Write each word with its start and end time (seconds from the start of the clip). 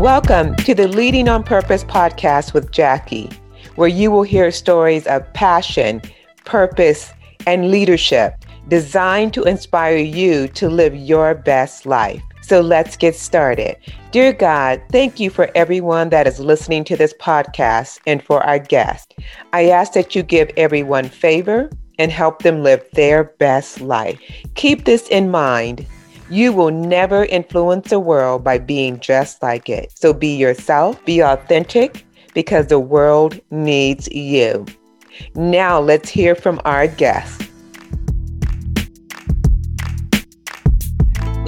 Welcome 0.00 0.56
to 0.56 0.74
the 0.74 0.88
Leading 0.88 1.28
on 1.28 1.42
Purpose 1.42 1.84
podcast 1.84 2.54
with 2.54 2.70
Jackie, 2.70 3.28
where 3.74 3.86
you 3.86 4.10
will 4.10 4.22
hear 4.22 4.50
stories 4.50 5.06
of 5.06 5.30
passion, 5.34 6.00
purpose, 6.46 7.12
and 7.46 7.70
leadership 7.70 8.32
designed 8.68 9.34
to 9.34 9.42
inspire 9.42 9.98
you 9.98 10.48
to 10.48 10.70
live 10.70 10.96
your 10.96 11.34
best 11.34 11.84
life. 11.84 12.22
So 12.40 12.62
let's 12.62 12.96
get 12.96 13.14
started. 13.14 13.76
Dear 14.10 14.32
God, 14.32 14.80
thank 14.90 15.20
you 15.20 15.28
for 15.28 15.50
everyone 15.54 16.08
that 16.08 16.26
is 16.26 16.40
listening 16.40 16.84
to 16.84 16.96
this 16.96 17.12
podcast 17.20 18.00
and 18.06 18.22
for 18.22 18.42
our 18.42 18.58
guest. 18.58 19.14
I 19.52 19.68
ask 19.68 19.92
that 19.92 20.14
you 20.14 20.22
give 20.22 20.50
everyone 20.56 21.10
favor 21.10 21.68
and 21.98 22.10
help 22.10 22.40
them 22.40 22.62
live 22.62 22.82
their 22.94 23.24
best 23.24 23.82
life. 23.82 24.18
Keep 24.54 24.86
this 24.86 25.08
in 25.08 25.30
mind 25.30 25.84
you 26.30 26.52
will 26.52 26.70
never 26.70 27.24
influence 27.24 27.90
the 27.90 27.98
world 27.98 28.44
by 28.44 28.56
being 28.56 29.00
just 29.00 29.42
like 29.42 29.68
it. 29.68 29.90
So 29.98 30.12
be 30.12 30.36
yourself, 30.36 31.04
be 31.04 31.20
authentic, 31.20 32.06
because 32.34 32.68
the 32.68 32.78
world 32.78 33.40
needs 33.50 34.06
you. 34.12 34.64
Now 35.34 35.80
let's 35.80 36.08
hear 36.08 36.36
from 36.36 36.60
our 36.64 36.86
guest. 36.86 37.42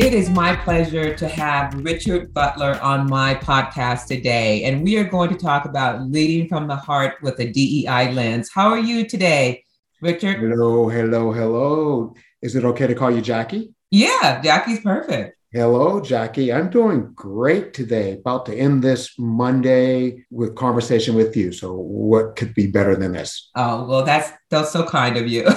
It 0.00 0.14
is 0.14 0.28
my 0.30 0.56
pleasure 0.56 1.14
to 1.14 1.28
have 1.28 1.74
Richard 1.74 2.34
Butler 2.34 2.80
on 2.82 3.08
my 3.08 3.36
podcast 3.36 4.06
today, 4.06 4.64
and 4.64 4.82
we 4.82 4.96
are 4.98 5.04
going 5.04 5.28
to 5.30 5.36
talk 5.36 5.64
about 5.64 6.02
leading 6.10 6.48
from 6.48 6.66
the 6.66 6.74
heart 6.74 7.22
with 7.22 7.38
a 7.38 7.46
DEI 7.46 8.12
lens. 8.12 8.50
How 8.52 8.70
are 8.70 8.80
you 8.80 9.06
today, 9.06 9.62
Richard? 10.00 10.38
Hello, 10.38 10.88
hello, 10.88 11.30
hello. 11.30 12.14
Is 12.40 12.56
it 12.56 12.64
okay 12.64 12.88
to 12.88 12.96
call 12.96 13.12
you 13.12 13.20
Jackie? 13.20 13.74
Yeah, 13.92 14.40
Jackie's 14.40 14.80
perfect. 14.80 15.36
Hello, 15.52 16.00
Jackie. 16.00 16.50
I'm 16.50 16.70
doing 16.70 17.12
great 17.14 17.74
today. 17.74 18.14
About 18.14 18.46
to 18.46 18.54
end 18.54 18.82
this 18.82 19.12
Monday 19.18 20.24
with 20.30 20.54
conversation 20.54 21.14
with 21.14 21.36
you. 21.36 21.52
So, 21.52 21.74
what 21.74 22.34
could 22.34 22.54
be 22.54 22.68
better 22.68 22.96
than 22.96 23.12
this? 23.12 23.50
Oh, 23.54 23.84
well, 23.84 24.02
that's 24.02 24.30
that's 24.48 24.72
so 24.72 24.86
kind 24.86 25.18
of 25.18 25.28
you. 25.28 25.44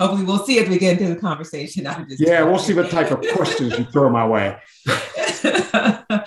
Hopefully, 0.00 0.24
we'll 0.24 0.42
see 0.46 0.60
as 0.60 0.68
we 0.70 0.78
get 0.78 0.98
into 0.98 1.14
the 1.14 1.20
conversation. 1.20 1.86
yeah, 2.18 2.42
we'll 2.42 2.58
see 2.58 2.72
what 2.72 2.88
type 2.90 3.10
of 3.10 3.20
questions 3.34 3.78
you 3.78 3.84
throw 3.84 4.08
my 4.08 4.26
way. 4.26 4.56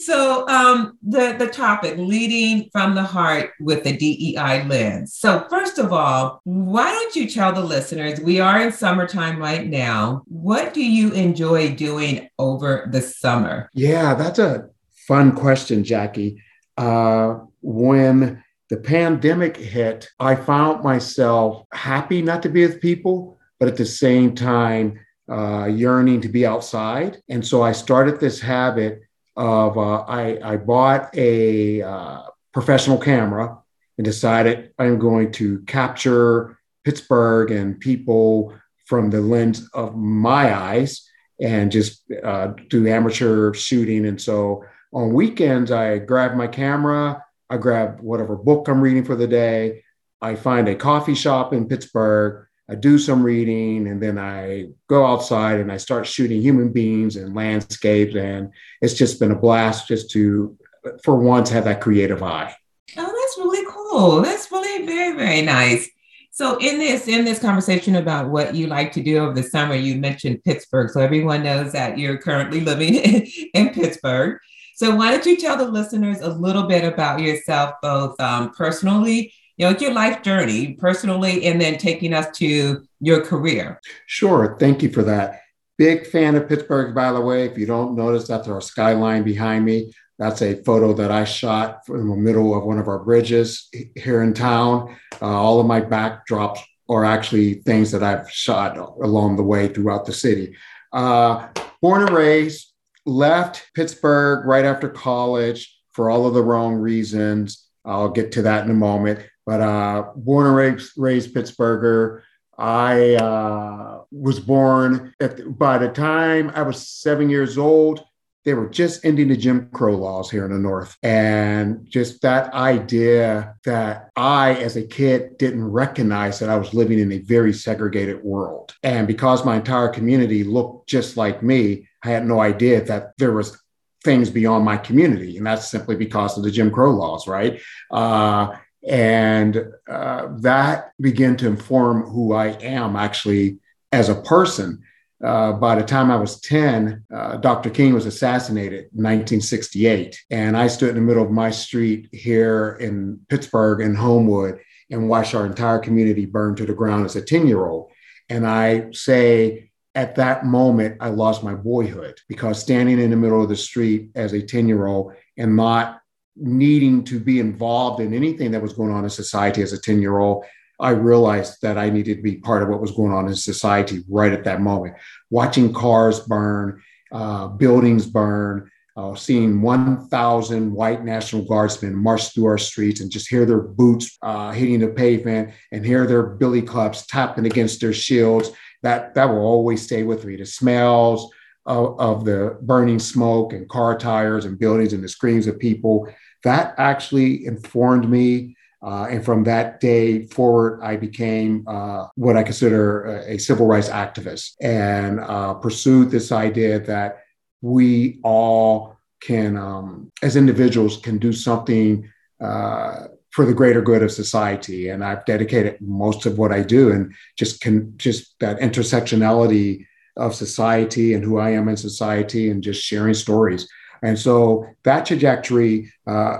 So 0.00 0.46
um, 0.48 0.96
the 1.02 1.34
the 1.38 1.48
topic 1.48 1.96
leading 1.98 2.68
from 2.70 2.94
the 2.94 3.02
heart 3.02 3.50
with 3.60 3.82
the 3.82 3.96
DEI 3.96 4.64
lens. 4.68 5.14
So 5.14 5.44
first 5.50 5.78
of 5.78 5.92
all, 5.92 6.40
why 6.44 6.90
don't 6.90 7.16
you 7.16 7.28
tell 7.28 7.52
the 7.52 7.64
listeners 7.64 8.20
we 8.20 8.38
are 8.38 8.60
in 8.60 8.70
summertime 8.70 9.38
right 9.38 9.66
now? 9.66 10.22
What 10.26 10.72
do 10.72 10.84
you 10.84 11.12
enjoy 11.12 11.74
doing 11.74 12.28
over 12.38 12.88
the 12.92 13.02
summer? 13.02 13.68
Yeah, 13.74 14.14
that's 14.14 14.38
a 14.38 14.68
fun 15.08 15.32
question, 15.32 15.82
Jackie. 15.82 16.40
Uh, 16.76 17.38
when 17.60 18.42
the 18.70 18.76
pandemic 18.76 19.56
hit, 19.56 20.08
I 20.20 20.36
found 20.36 20.84
myself 20.84 21.64
happy 21.72 22.22
not 22.22 22.42
to 22.44 22.48
be 22.48 22.64
with 22.64 22.80
people, 22.80 23.36
but 23.58 23.68
at 23.68 23.76
the 23.76 23.86
same 23.86 24.36
time 24.36 25.00
uh, 25.28 25.66
yearning 25.66 26.20
to 26.20 26.28
be 26.28 26.46
outside. 26.46 27.18
And 27.28 27.44
so 27.44 27.62
I 27.62 27.72
started 27.72 28.20
this 28.20 28.40
habit 28.40 29.00
of 29.38 29.78
uh, 29.78 30.00
I, 30.00 30.38
I 30.42 30.56
bought 30.56 31.16
a 31.16 31.80
uh, 31.80 32.22
professional 32.52 32.98
camera 32.98 33.56
and 33.96 34.04
decided 34.04 34.72
I'm 34.78 34.98
going 34.98 35.30
to 35.32 35.60
capture 35.60 36.58
Pittsburgh 36.84 37.52
and 37.52 37.78
people 37.78 38.52
from 38.86 39.10
the 39.10 39.20
lens 39.20 39.68
of 39.74 39.96
my 39.96 40.54
eyes 40.54 41.08
and 41.40 41.70
just 41.70 42.02
uh, 42.24 42.48
do 42.68 42.88
amateur 42.88 43.54
shooting. 43.54 44.06
And 44.06 44.20
so 44.20 44.64
on 44.92 45.12
weekends, 45.12 45.70
I 45.70 45.98
grab 45.98 46.34
my 46.34 46.48
camera, 46.48 47.24
I 47.48 47.58
grab 47.58 48.00
whatever 48.00 48.34
book 48.34 48.66
I'm 48.66 48.80
reading 48.80 49.04
for 49.04 49.14
the 49.14 49.28
day, 49.28 49.84
I 50.20 50.34
find 50.34 50.68
a 50.68 50.74
coffee 50.74 51.14
shop 51.14 51.52
in 51.52 51.68
Pittsburgh, 51.68 52.47
I 52.70 52.74
do 52.74 52.98
some 52.98 53.22
reading 53.22 53.88
and 53.88 54.02
then 54.02 54.18
I 54.18 54.68
go 54.88 55.06
outside 55.06 55.58
and 55.58 55.72
I 55.72 55.78
start 55.78 56.06
shooting 56.06 56.42
human 56.42 56.70
beings 56.70 57.16
and 57.16 57.34
landscapes. 57.34 58.14
And 58.14 58.50
it's 58.82 58.94
just 58.94 59.18
been 59.18 59.30
a 59.30 59.38
blast 59.38 59.88
just 59.88 60.10
to, 60.10 60.56
for 61.02 61.16
once, 61.16 61.48
have 61.50 61.64
that 61.64 61.80
creative 61.80 62.22
eye. 62.22 62.54
Oh, 62.96 63.06
that's 63.06 63.38
really 63.38 63.66
cool. 63.70 64.20
That's 64.20 64.52
really 64.52 64.84
very, 64.84 65.16
very 65.16 65.42
nice. 65.42 65.88
So 66.30 66.56
in 66.58 66.78
this 66.78 67.08
in 67.08 67.24
this 67.24 67.40
conversation 67.40 67.96
about 67.96 68.28
what 68.28 68.54
you 68.54 68.68
like 68.68 68.92
to 68.92 69.02
do 69.02 69.18
over 69.18 69.32
the 69.32 69.42
summer, 69.42 69.74
you 69.74 69.96
mentioned 69.96 70.44
Pittsburgh. 70.44 70.88
So 70.90 71.00
everyone 71.00 71.42
knows 71.42 71.72
that 71.72 71.98
you're 71.98 72.18
currently 72.18 72.60
living 72.60 72.94
in 73.54 73.70
Pittsburgh. 73.70 74.38
So 74.76 74.94
why 74.94 75.10
don't 75.10 75.26
you 75.26 75.36
tell 75.36 75.56
the 75.56 75.64
listeners 75.64 76.20
a 76.20 76.28
little 76.28 76.62
bit 76.62 76.84
about 76.84 77.18
yourself, 77.18 77.74
both 77.82 78.20
um, 78.20 78.52
personally 78.52 79.32
you 79.58 79.68
know, 79.68 79.76
your 79.78 79.92
life 79.92 80.22
journey 80.22 80.74
personally, 80.74 81.44
and 81.44 81.60
then 81.60 81.76
taking 81.76 82.14
us 82.14 82.34
to 82.38 82.86
your 83.00 83.20
career. 83.20 83.80
Sure. 84.06 84.56
Thank 84.58 84.82
you 84.82 84.90
for 84.90 85.02
that. 85.02 85.42
Big 85.76 86.06
fan 86.06 86.36
of 86.36 86.48
Pittsburgh, 86.48 86.94
by 86.94 87.12
the 87.12 87.20
way. 87.20 87.44
If 87.44 87.58
you 87.58 87.66
don't 87.66 87.96
notice, 87.96 88.26
that's 88.26 88.48
our 88.48 88.60
skyline 88.60 89.24
behind 89.24 89.64
me. 89.64 89.92
That's 90.18 90.42
a 90.42 90.62
photo 90.64 90.92
that 90.94 91.12
I 91.12 91.24
shot 91.24 91.82
in 91.88 92.08
the 92.08 92.16
middle 92.16 92.56
of 92.56 92.64
one 92.64 92.78
of 92.78 92.88
our 92.88 92.98
bridges 92.98 93.68
here 93.94 94.22
in 94.22 94.34
town. 94.34 94.96
Uh, 95.20 95.26
all 95.26 95.60
of 95.60 95.66
my 95.66 95.80
backdrops 95.80 96.60
are 96.88 97.04
actually 97.04 97.54
things 97.54 97.90
that 97.92 98.02
I've 98.02 98.30
shot 98.30 98.76
along 98.76 99.36
the 99.36 99.44
way 99.44 99.68
throughout 99.68 100.06
the 100.06 100.12
city. 100.12 100.56
Uh, 100.92 101.48
born 101.80 102.02
and 102.02 102.10
raised, 102.10 102.72
left 103.06 103.70
Pittsburgh 103.74 104.46
right 104.46 104.64
after 104.64 104.88
college 104.88 105.78
for 105.92 106.10
all 106.10 106.26
of 106.26 106.34
the 106.34 106.42
wrong 106.42 106.74
reasons. 106.74 107.66
I'll 107.84 108.10
get 108.10 108.32
to 108.32 108.42
that 108.42 108.64
in 108.64 108.70
a 108.70 108.74
moment. 108.74 109.20
But 109.48 109.62
uh, 109.62 110.10
born 110.14 110.46
and 110.46 110.54
raised, 110.54 110.92
raised 110.98 111.34
Pittsburgher. 111.34 112.20
I 112.58 113.14
uh, 113.14 114.02
was 114.12 114.40
born 114.40 115.14
the, 115.18 115.54
by 115.58 115.78
the 115.78 115.88
time 115.88 116.52
I 116.54 116.60
was 116.60 116.86
seven 116.86 117.30
years 117.30 117.56
old. 117.56 118.04
They 118.44 118.52
were 118.52 118.68
just 118.68 119.06
ending 119.06 119.28
the 119.28 119.38
Jim 119.38 119.70
Crow 119.72 119.96
laws 119.96 120.30
here 120.30 120.44
in 120.44 120.52
the 120.52 120.58
North. 120.58 120.98
And 121.02 121.86
just 121.88 122.20
that 122.20 122.52
idea 122.52 123.54
that 123.64 124.10
I, 124.16 124.52
as 124.56 124.76
a 124.76 124.86
kid, 124.86 125.38
didn't 125.38 125.64
recognize 125.64 126.38
that 126.40 126.50
I 126.50 126.58
was 126.58 126.74
living 126.74 126.98
in 126.98 127.10
a 127.12 127.20
very 127.20 127.54
segregated 127.54 128.22
world. 128.22 128.74
And 128.82 129.06
because 129.06 129.46
my 129.46 129.56
entire 129.56 129.88
community 129.88 130.44
looked 130.44 130.90
just 130.90 131.16
like 131.16 131.42
me, 131.42 131.88
I 132.04 132.10
had 132.10 132.26
no 132.26 132.40
idea 132.40 132.84
that 132.84 133.12
there 133.16 133.32
was 133.32 133.58
things 134.04 134.28
beyond 134.28 134.66
my 134.66 134.76
community. 134.76 135.38
And 135.38 135.46
that's 135.46 135.68
simply 135.68 135.96
because 135.96 136.36
of 136.36 136.44
the 136.44 136.50
Jim 136.50 136.70
Crow 136.70 136.90
laws, 136.90 137.26
right? 137.26 137.62
Uh, 137.90 138.56
and 138.86 139.72
uh, 139.88 140.28
that 140.38 140.92
began 141.00 141.36
to 141.38 141.46
inform 141.46 142.02
who 142.02 142.32
I 142.32 142.48
am 142.48 142.96
actually 142.96 143.58
as 143.92 144.08
a 144.08 144.20
person. 144.22 144.82
Uh, 145.24 145.52
by 145.52 145.74
the 145.74 145.82
time 145.82 146.12
I 146.12 146.16
was 146.16 146.40
10, 146.42 147.04
uh, 147.12 147.38
Dr. 147.38 147.70
King 147.70 147.92
was 147.92 148.06
assassinated 148.06 148.84
in 148.94 149.02
1968. 149.02 150.16
And 150.30 150.56
I 150.56 150.68
stood 150.68 150.90
in 150.90 150.94
the 150.94 151.00
middle 151.00 151.24
of 151.24 151.32
my 151.32 151.50
street 151.50 152.08
here 152.12 152.78
in 152.80 153.18
Pittsburgh 153.28 153.80
and 153.80 153.96
Homewood 153.96 154.60
and 154.90 155.08
watched 155.08 155.34
our 155.34 155.44
entire 155.44 155.80
community 155.80 156.24
burn 156.24 156.54
to 156.56 156.64
the 156.64 156.72
ground 156.72 157.04
as 157.04 157.16
a 157.16 157.22
10 157.22 157.48
year 157.48 157.66
old. 157.66 157.90
And 158.28 158.46
I 158.46 158.92
say, 158.92 159.70
at 159.94 160.14
that 160.14 160.44
moment, 160.44 160.98
I 161.00 161.08
lost 161.08 161.42
my 161.42 161.54
boyhood 161.54 162.20
because 162.28 162.60
standing 162.60 163.00
in 163.00 163.10
the 163.10 163.16
middle 163.16 163.42
of 163.42 163.48
the 163.48 163.56
street 163.56 164.10
as 164.14 164.32
a 164.32 164.40
10 164.40 164.68
year 164.68 164.86
old 164.86 165.14
and 165.36 165.56
not 165.56 166.00
needing 166.40 167.04
to 167.04 167.20
be 167.20 167.40
involved 167.40 168.00
in 168.00 168.14
anything 168.14 168.50
that 168.52 168.62
was 168.62 168.72
going 168.72 168.92
on 168.92 169.04
in 169.04 169.10
society 169.10 169.62
as 169.62 169.72
a 169.72 169.80
10 169.80 170.00
year 170.00 170.18
old, 170.18 170.44
I 170.80 170.90
realized 170.90 171.60
that 171.62 171.76
I 171.76 171.90
needed 171.90 172.16
to 172.16 172.22
be 172.22 172.36
part 172.36 172.62
of 172.62 172.68
what 172.68 172.80
was 172.80 172.92
going 172.92 173.12
on 173.12 173.26
in 173.26 173.34
society 173.34 174.04
right 174.08 174.32
at 174.32 174.44
that 174.44 174.60
moment. 174.60 174.94
Watching 175.30 175.72
cars 175.72 176.20
burn, 176.20 176.82
uh, 177.10 177.48
buildings 177.48 178.06
burn, 178.06 178.70
uh, 178.96 179.14
seeing 179.14 179.60
1,000 179.60 180.72
white 180.72 181.04
National 181.04 181.44
Guardsmen 181.44 181.94
march 181.94 182.32
through 182.34 182.46
our 182.46 182.58
streets 182.58 183.00
and 183.00 183.10
just 183.10 183.28
hear 183.28 183.44
their 183.44 183.60
boots 183.60 184.18
uh, 184.22 184.50
hitting 184.52 184.80
the 184.80 184.88
pavement 184.88 185.52
and 185.72 185.84
hear 185.84 186.06
their 186.06 186.22
billy 186.22 186.62
clubs 186.62 187.06
tapping 187.06 187.46
against 187.46 187.80
their 187.80 187.92
shields. 187.92 188.50
That, 188.82 189.14
that 189.14 189.28
will 189.28 189.38
always 189.38 189.82
stay 189.82 190.04
with 190.04 190.24
me. 190.24 190.36
The 190.36 190.46
smells 190.46 191.32
of, 191.66 191.98
of 192.00 192.24
the 192.24 192.58
burning 192.62 192.98
smoke 192.98 193.52
and 193.52 193.68
car 193.68 193.96
tires 193.96 194.44
and 194.44 194.58
buildings 194.58 194.92
and 194.92 195.02
the 195.02 195.08
screams 195.08 195.46
of 195.46 195.58
people 195.58 196.08
that 196.44 196.74
actually 196.78 197.46
informed 197.46 198.08
me. 198.08 198.56
Uh, 198.80 199.08
and 199.10 199.24
from 199.24 199.42
that 199.42 199.80
day 199.80 200.24
forward, 200.26 200.80
I 200.82 200.96
became 200.96 201.64
uh, 201.66 202.06
what 202.14 202.36
I 202.36 202.44
consider 202.44 203.06
a, 203.06 203.34
a, 203.34 203.38
civil 203.38 203.66
rights 203.66 203.88
activist 203.88 204.52
and 204.60 205.18
uh, 205.18 205.54
pursued 205.54 206.12
this 206.12 206.30
idea 206.30 206.78
that 206.80 207.24
we 207.60 208.20
all 208.22 208.96
can, 209.20 209.56
um, 209.56 210.12
as 210.22 210.36
individuals, 210.36 210.98
can 210.98 211.18
do 211.18 211.32
something 211.32 212.08
uh, 212.40 213.08
for 213.30 213.44
the 213.44 213.54
greater 213.54 213.82
good 213.82 214.02
of 214.02 214.12
society. 214.12 214.90
And 214.90 215.04
I've 215.04 215.24
dedicated 215.24 215.80
most 215.80 216.24
of 216.24 216.38
what 216.38 216.52
I 216.52 216.62
do 216.62 216.92
and 216.92 217.12
just 217.36 217.60
can 217.60 217.94
just 217.98 218.38
that 218.38 218.60
intersectionality 218.60 219.86
of 220.16 220.34
society 220.34 221.14
and 221.14 221.24
who 221.24 221.38
I 221.38 221.50
am 221.50 221.68
in 221.68 221.76
society 221.76 222.50
and 222.50 222.62
just 222.62 222.82
sharing 222.82 223.14
stories. 223.14 223.68
And 224.02 224.18
so 224.18 224.66
that 224.84 225.06
trajectory, 225.06 225.92
uh, 226.06 226.38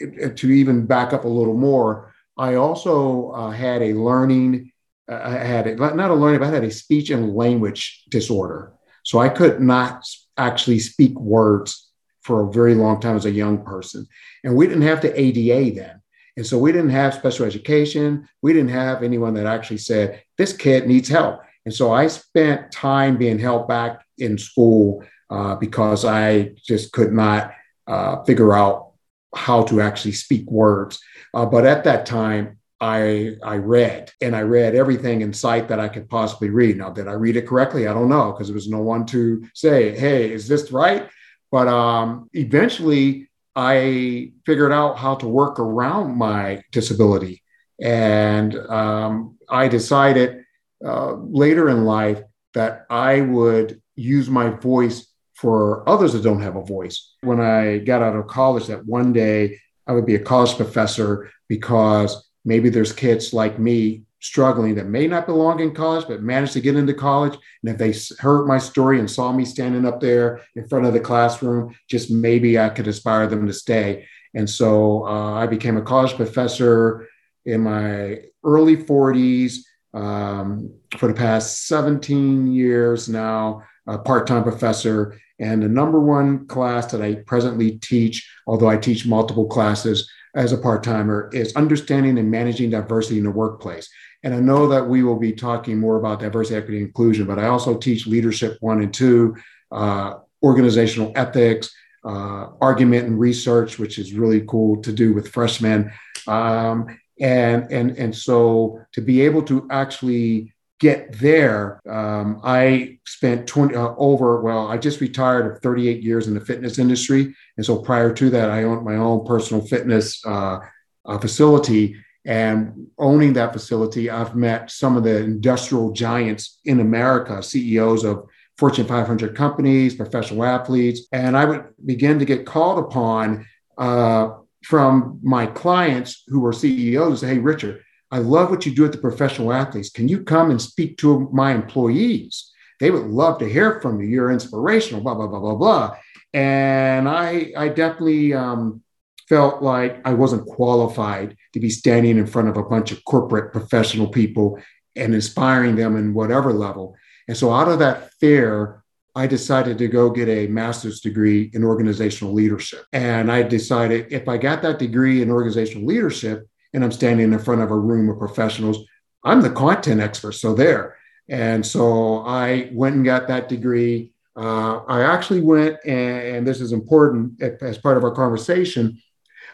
to 0.00 0.50
even 0.50 0.86
back 0.86 1.12
up 1.12 1.24
a 1.24 1.28
little 1.28 1.56
more, 1.56 2.12
I 2.38 2.54
also 2.54 3.30
uh, 3.30 3.50
had 3.50 3.82
a 3.82 3.94
learning, 3.94 4.72
uh, 5.10 5.20
I 5.22 5.30
had 5.32 5.66
a, 5.66 5.76
not 5.76 6.10
a 6.10 6.14
learning, 6.14 6.40
but 6.40 6.48
I 6.48 6.54
had 6.54 6.64
a 6.64 6.70
speech 6.70 7.10
and 7.10 7.34
language 7.34 8.04
disorder. 8.10 8.72
So 9.04 9.18
I 9.18 9.28
could 9.28 9.60
not 9.60 10.04
actually 10.36 10.78
speak 10.78 11.18
words 11.18 11.90
for 12.22 12.42
a 12.42 12.52
very 12.52 12.74
long 12.74 13.00
time 13.00 13.16
as 13.16 13.26
a 13.26 13.30
young 13.30 13.64
person. 13.64 14.06
And 14.44 14.56
we 14.56 14.66
didn't 14.66 14.82
have 14.82 15.02
the 15.02 15.18
ADA 15.18 15.74
then. 15.74 16.02
And 16.36 16.46
so 16.46 16.56
we 16.56 16.72
didn't 16.72 16.90
have 16.90 17.14
special 17.14 17.44
education. 17.44 18.26
We 18.40 18.52
didn't 18.52 18.70
have 18.70 19.02
anyone 19.02 19.34
that 19.34 19.46
actually 19.46 19.78
said, 19.78 20.22
this 20.38 20.52
kid 20.56 20.86
needs 20.86 21.08
help. 21.08 21.40
And 21.64 21.74
so 21.74 21.92
I 21.92 22.06
spent 22.06 22.72
time 22.72 23.18
being 23.18 23.38
held 23.38 23.68
back 23.68 24.04
in 24.18 24.38
school 24.38 25.04
uh, 25.32 25.54
because 25.56 26.04
I 26.04 26.54
just 26.62 26.92
could 26.92 27.12
not 27.12 27.52
uh, 27.86 28.22
figure 28.24 28.52
out 28.52 28.92
how 29.34 29.62
to 29.64 29.80
actually 29.80 30.12
speak 30.12 30.50
words. 30.50 31.00
Uh, 31.32 31.46
but 31.46 31.64
at 31.64 31.84
that 31.84 32.04
time, 32.04 32.58
I, 32.82 33.36
I 33.42 33.56
read 33.56 34.10
and 34.20 34.36
I 34.36 34.42
read 34.42 34.74
everything 34.74 35.22
in 35.22 35.32
sight 35.32 35.68
that 35.68 35.80
I 35.80 35.88
could 35.88 36.10
possibly 36.10 36.50
read. 36.50 36.76
Now, 36.76 36.90
did 36.90 37.08
I 37.08 37.12
read 37.12 37.36
it 37.36 37.46
correctly? 37.46 37.86
I 37.86 37.94
don't 37.94 38.10
know 38.10 38.32
because 38.32 38.48
there 38.48 38.54
was 38.54 38.68
no 38.68 38.82
one 38.82 39.06
to 39.06 39.46
say, 39.54 39.96
hey, 39.96 40.30
is 40.30 40.48
this 40.48 40.70
right? 40.70 41.08
But 41.50 41.68
um, 41.68 42.28
eventually, 42.34 43.30
I 43.56 44.32
figured 44.44 44.72
out 44.72 44.98
how 44.98 45.14
to 45.16 45.28
work 45.28 45.58
around 45.58 46.16
my 46.16 46.62
disability. 46.72 47.42
And 47.80 48.54
um, 48.56 49.38
I 49.48 49.68
decided 49.68 50.44
uh, 50.84 51.14
later 51.14 51.70
in 51.70 51.84
life 51.84 52.20
that 52.52 52.84
I 52.90 53.22
would 53.22 53.80
use 53.94 54.28
my 54.28 54.50
voice 54.50 55.06
for 55.42 55.86
others 55.88 56.12
that 56.12 56.22
don't 56.22 56.40
have 56.40 56.54
a 56.54 56.64
voice. 56.64 57.16
When 57.22 57.40
I 57.40 57.78
got 57.78 58.00
out 58.00 58.14
of 58.14 58.28
college, 58.28 58.68
that 58.68 58.86
one 58.86 59.12
day 59.12 59.58
I 59.88 59.92
would 59.92 60.06
be 60.06 60.14
a 60.14 60.20
college 60.20 60.54
professor 60.56 61.32
because 61.48 62.30
maybe 62.44 62.68
there's 62.68 62.92
kids 62.92 63.34
like 63.34 63.58
me 63.58 64.04
struggling 64.20 64.76
that 64.76 64.86
may 64.86 65.08
not 65.08 65.26
belong 65.26 65.58
in 65.58 65.74
college, 65.74 66.06
but 66.06 66.22
managed 66.22 66.52
to 66.52 66.60
get 66.60 66.76
into 66.76 66.94
college. 66.94 67.36
And 67.64 67.72
if 67.72 67.76
they 67.76 67.92
heard 68.22 68.46
my 68.46 68.58
story 68.58 69.00
and 69.00 69.10
saw 69.10 69.32
me 69.32 69.44
standing 69.44 69.84
up 69.84 70.00
there 70.00 70.42
in 70.54 70.68
front 70.68 70.86
of 70.86 70.92
the 70.92 71.00
classroom, 71.00 71.74
just 71.90 72.08
maybe 72.08 72.56
I 72.56 72.68
could 72.68 72.86
inspire 72.86 73.26
them 73.26 73.48
to 73.48 73.52
stay. 73.52 74.06
And 74.34 74.48
so 74.48 75.04
uh, 75.08 75.32
I 75.34 75.48
became 75.48 75.76
a 75.76 75.82
college 75.82 76.14
professor 76.14 77.08
in 77.44 77.62
my 77.62 78.18
early 78.44 78.76
40s 78.76 79.56
um, 79.92 80.72
for 80.96 81.08
the 81.08 81.14
past 81.14 81.66
17 81.66 82.52
years 82.52 83.08
now, 83.08 83.64
a 83.88 83.98
part 83.98 84.28
time 84.28 84.44
professor. 84.44 85.18
And 85.42 85.60
the 85.60 85.68
number 85.68 85.98
one 85.98 86.46
class 86.46 86.92
that 86.92 87.02
I 87.02 87.16
presently 87.16 87.72
teach, 87.78 88.30
although 88.46 88.68
I 88.68 88.76
teach 88.76 89.04
multiple 89.06 89.46
classes 89.46 90.08
as 90.36 90.52
a 90.52 90.56
part 90.56 90.84
timer, 90.84 91.28
is 91.32 91.54
understanding 91.56 92.16
and 92.16 92.30
managing 92.30 92.70
diversity 92.70 93.18
in 93.18 93.24
the 93.24 93.30
workplace. 93.30 93.90
And 94.22 94.32
I 94.32 94.38
know 94.38 94.68
that 94.68 94.88
we 94.88 95.02
will 95.02 95.18
be 95.18 95.32
talking 95.32 95.78
more 95.78 95.96
about 95.96 96.20
diversity, 96.20 96.54
equity, 96.54 96.80
inclusion, 96.80 97.26
but 97.26 97.40
I 97.40 97.48
also 97.48 97.76
teach 97.76 98.06
leadership 98.06 98.56
one 98.60 98.82
and 98.82 98.94
two, 98.94 99.34
uh, 99.72 100.14
organizational 100.44 101.10
ethics, 101.16 101.74
uh, 102.04 102.46
argument 102.60 103.08
and 103.08 103.18
research, 103.18 103.80
which 103.80 103.98
is 103.98 104.14
really 104.14 104.42
cool 104.46 104.80
to 104.82 104.92
do 104.92 105.12
with 105.12 105.28
freshmen. 105.28 105.90
Um, 106.28 106.86
and, 107.20 107.70
and, 107.72 107.98
and 107.98 108.14
so 108.14 108.80
to 108.92 109.00
be 109.00 109.22
able 109.22 109.42
to 109.42 109.66
actually 109.72 110.51
get 110.82 111.16
there, 111.20 111.80
um, 111.88 112.40
I 112.42 112.98
spent 113.06 113.46
20 113.46 113.76
uh, 113.76 113.94
over, 113.96 114.40
well, 114.40 114.66
I 114.66 114.76
just 114.78 115.00
retired 115.00 115.46
of 115.46 115.62
38 115.62 116.02
years 116.02 116.26
in 116.26 116.34
the 116.34 116.40
fitness 116.40 116.76
industry. 116.76 117.32
And 117.56 117.64
so 117.64 117.78
prior 117.78 118.12
to 118.12 118.30
that, 118.30 118.50
I 118.50 118.64
owned 118.64 118.84
my 118.84 118.96
own 118.96 119.24
personal 119.24 119.64
fitness 119.64 120.20
uh, 120.26 120.58
uh 121.04 121.18
facility. 121.18 121.96
And 122.24 122.88
owning 122.98 123.32
that 123.34 123.52
facility, 123.52 124.10
I've 124.10 124.34
met 124.34 124.72
some 124.72 124.96
of 124.96 125.04
the 125.04 125.18
industrial 125.18 125.92
giants 125.92 126.58
in 126.64 126.80
America, 126.80 127.42
CEOs 127.42 128.02
of 128.04 128.26
Fortune 128.58 128.86
500 128.86 129.36
companies, 129.36 129.94
professional 129.94 130.44
athletes. 130.44 131.02
And 131.12 131.36
I 131.36 131.44
would 131.44 131.64
begin 131.84 132.18
to 132.18 132.24
get 132.24 132.44
called 132.44 132.80
upon 132.80 133.46
uh, 133.78 134.30
from 134.64 135.20
my 135.22 135.46
clients 135.46 136.24
who 136.26 136.40
were 136.40 136.52
CEOs 136.52 137.20
say, 137.20 137.34
Hey, 137.34 137.38
Richard, 137.38 137.82
I 138.12 138.18
love 138.18 138.50
what 138.50 138.66
you 138.66 138.74
do 138.74 138.82
with 138.82 138.92
the 138.92 138.98
professional 138.98 139.54
athletes. 139.54 139.88
Can 139.88 140.06
you 140.06 140.22
come 140.22 140.50
and 140.50 140.60
speak 140.60 140.98
to 140.98 141.30
my 141.32 141.52
employees? 141.54 142.52
They 142.78 142.90
would 142.90 143.06
love 143.06 143.38
to 143.38 143.48
hear 143.48 143.80
from 143.80 144.00
you. 144.00 144.06
You're 144.06 144.30
inspirational, 144.30 145.00
blah, 145.00 145.14
blah, 145.14 145.28
blah, 145.28 145.40
blah, 145.40 145.54
blah. 145.54 145.96
And 146.34 147.08
I, 147.08 147.52
I 147.56 147.68
definitely 147.68 148.34
um, 148.34 148.82
felt 149.30 149.62
like 149.62 150.06
I 150.06 150.12
wasn't 150.12 150.46
qualified 150.46 151.36
to 151.54 151.60
be 151.60 151.70
standing 151.70 152.18
in 152.18 152.26
front 152.26 152.48
of 152.48 152.58
a 152.58 152.62
bunch 152.62 152.92
of 152.92 153.02
corporate 153.04 153.50
professional 153.50 154.08
people 154.08 154.58
and 154.94 155.14
inspiring 155.14 155.76
them 155.76 155.96
in 155.96 156.12
whatever 156.12 156.52
level. 156.52 156.96
And 157.28 157.36
so, 157.36 157.50
out 157.50 157.68
of 157.68 157.78
that 157.78 158.12
fear, 158.14 158.82
I 159.14 159.26
decided 159.26 159.78
to 159.78 159.88
go 159.88 160.10
get 160.10 160.28
a 160.28 160.48
master's 160.48 161.00
degree 161.00 161.50
in 161.54 161.64
organizational 161.64 162.34
leadership. 162.34 162.84
And 162.92 163.30
I 163.30 163.42
decided 163.42 164.12
if 164.12 164.28
I 164.28 164.36
got 164.38 164.60
that 164.62 164.78
degree 164.78 165.22
in 165.22 165.30
organizational 165.30 165.86
leadership 165.86 166.46
and 166.72 166.84
I'm 166.84 166.92
standing 166.92 167.32
in 167.32 167.38
front 167.38 167.60
of 167.60 167.70
a 167.70 167.76
room 167.76 168.08
of 168.08 168.18
professionals, 168.18 168.78
I'm 169.24 169.40
the 169.40 169.50
content 169.50 170.00
expert. 170.00 170.32
So, 170.32 170.54
there. 170.54 170.96
And 171.28 171.64
so 171.64 172.18
I 172.26 172.70
went 172.72 172.96
and 172.96 173.04
got 173.04 173.28
that 173.28 173.48
degree. 173.48 174.12
Uh, 174.36 174.78
I 174.84 175.02
actually 175.02 175.40
went, 175.40 175.78
and, 175.84 176.36
and 176.36 176.46
this 176.46 176.60
is 176.60 176.72
important 176.72 177.40
as 177.42 177.78
part 177.78 177.96
of 177.96 178.04
our 178.04 178.14
conversation. 178.14 179.00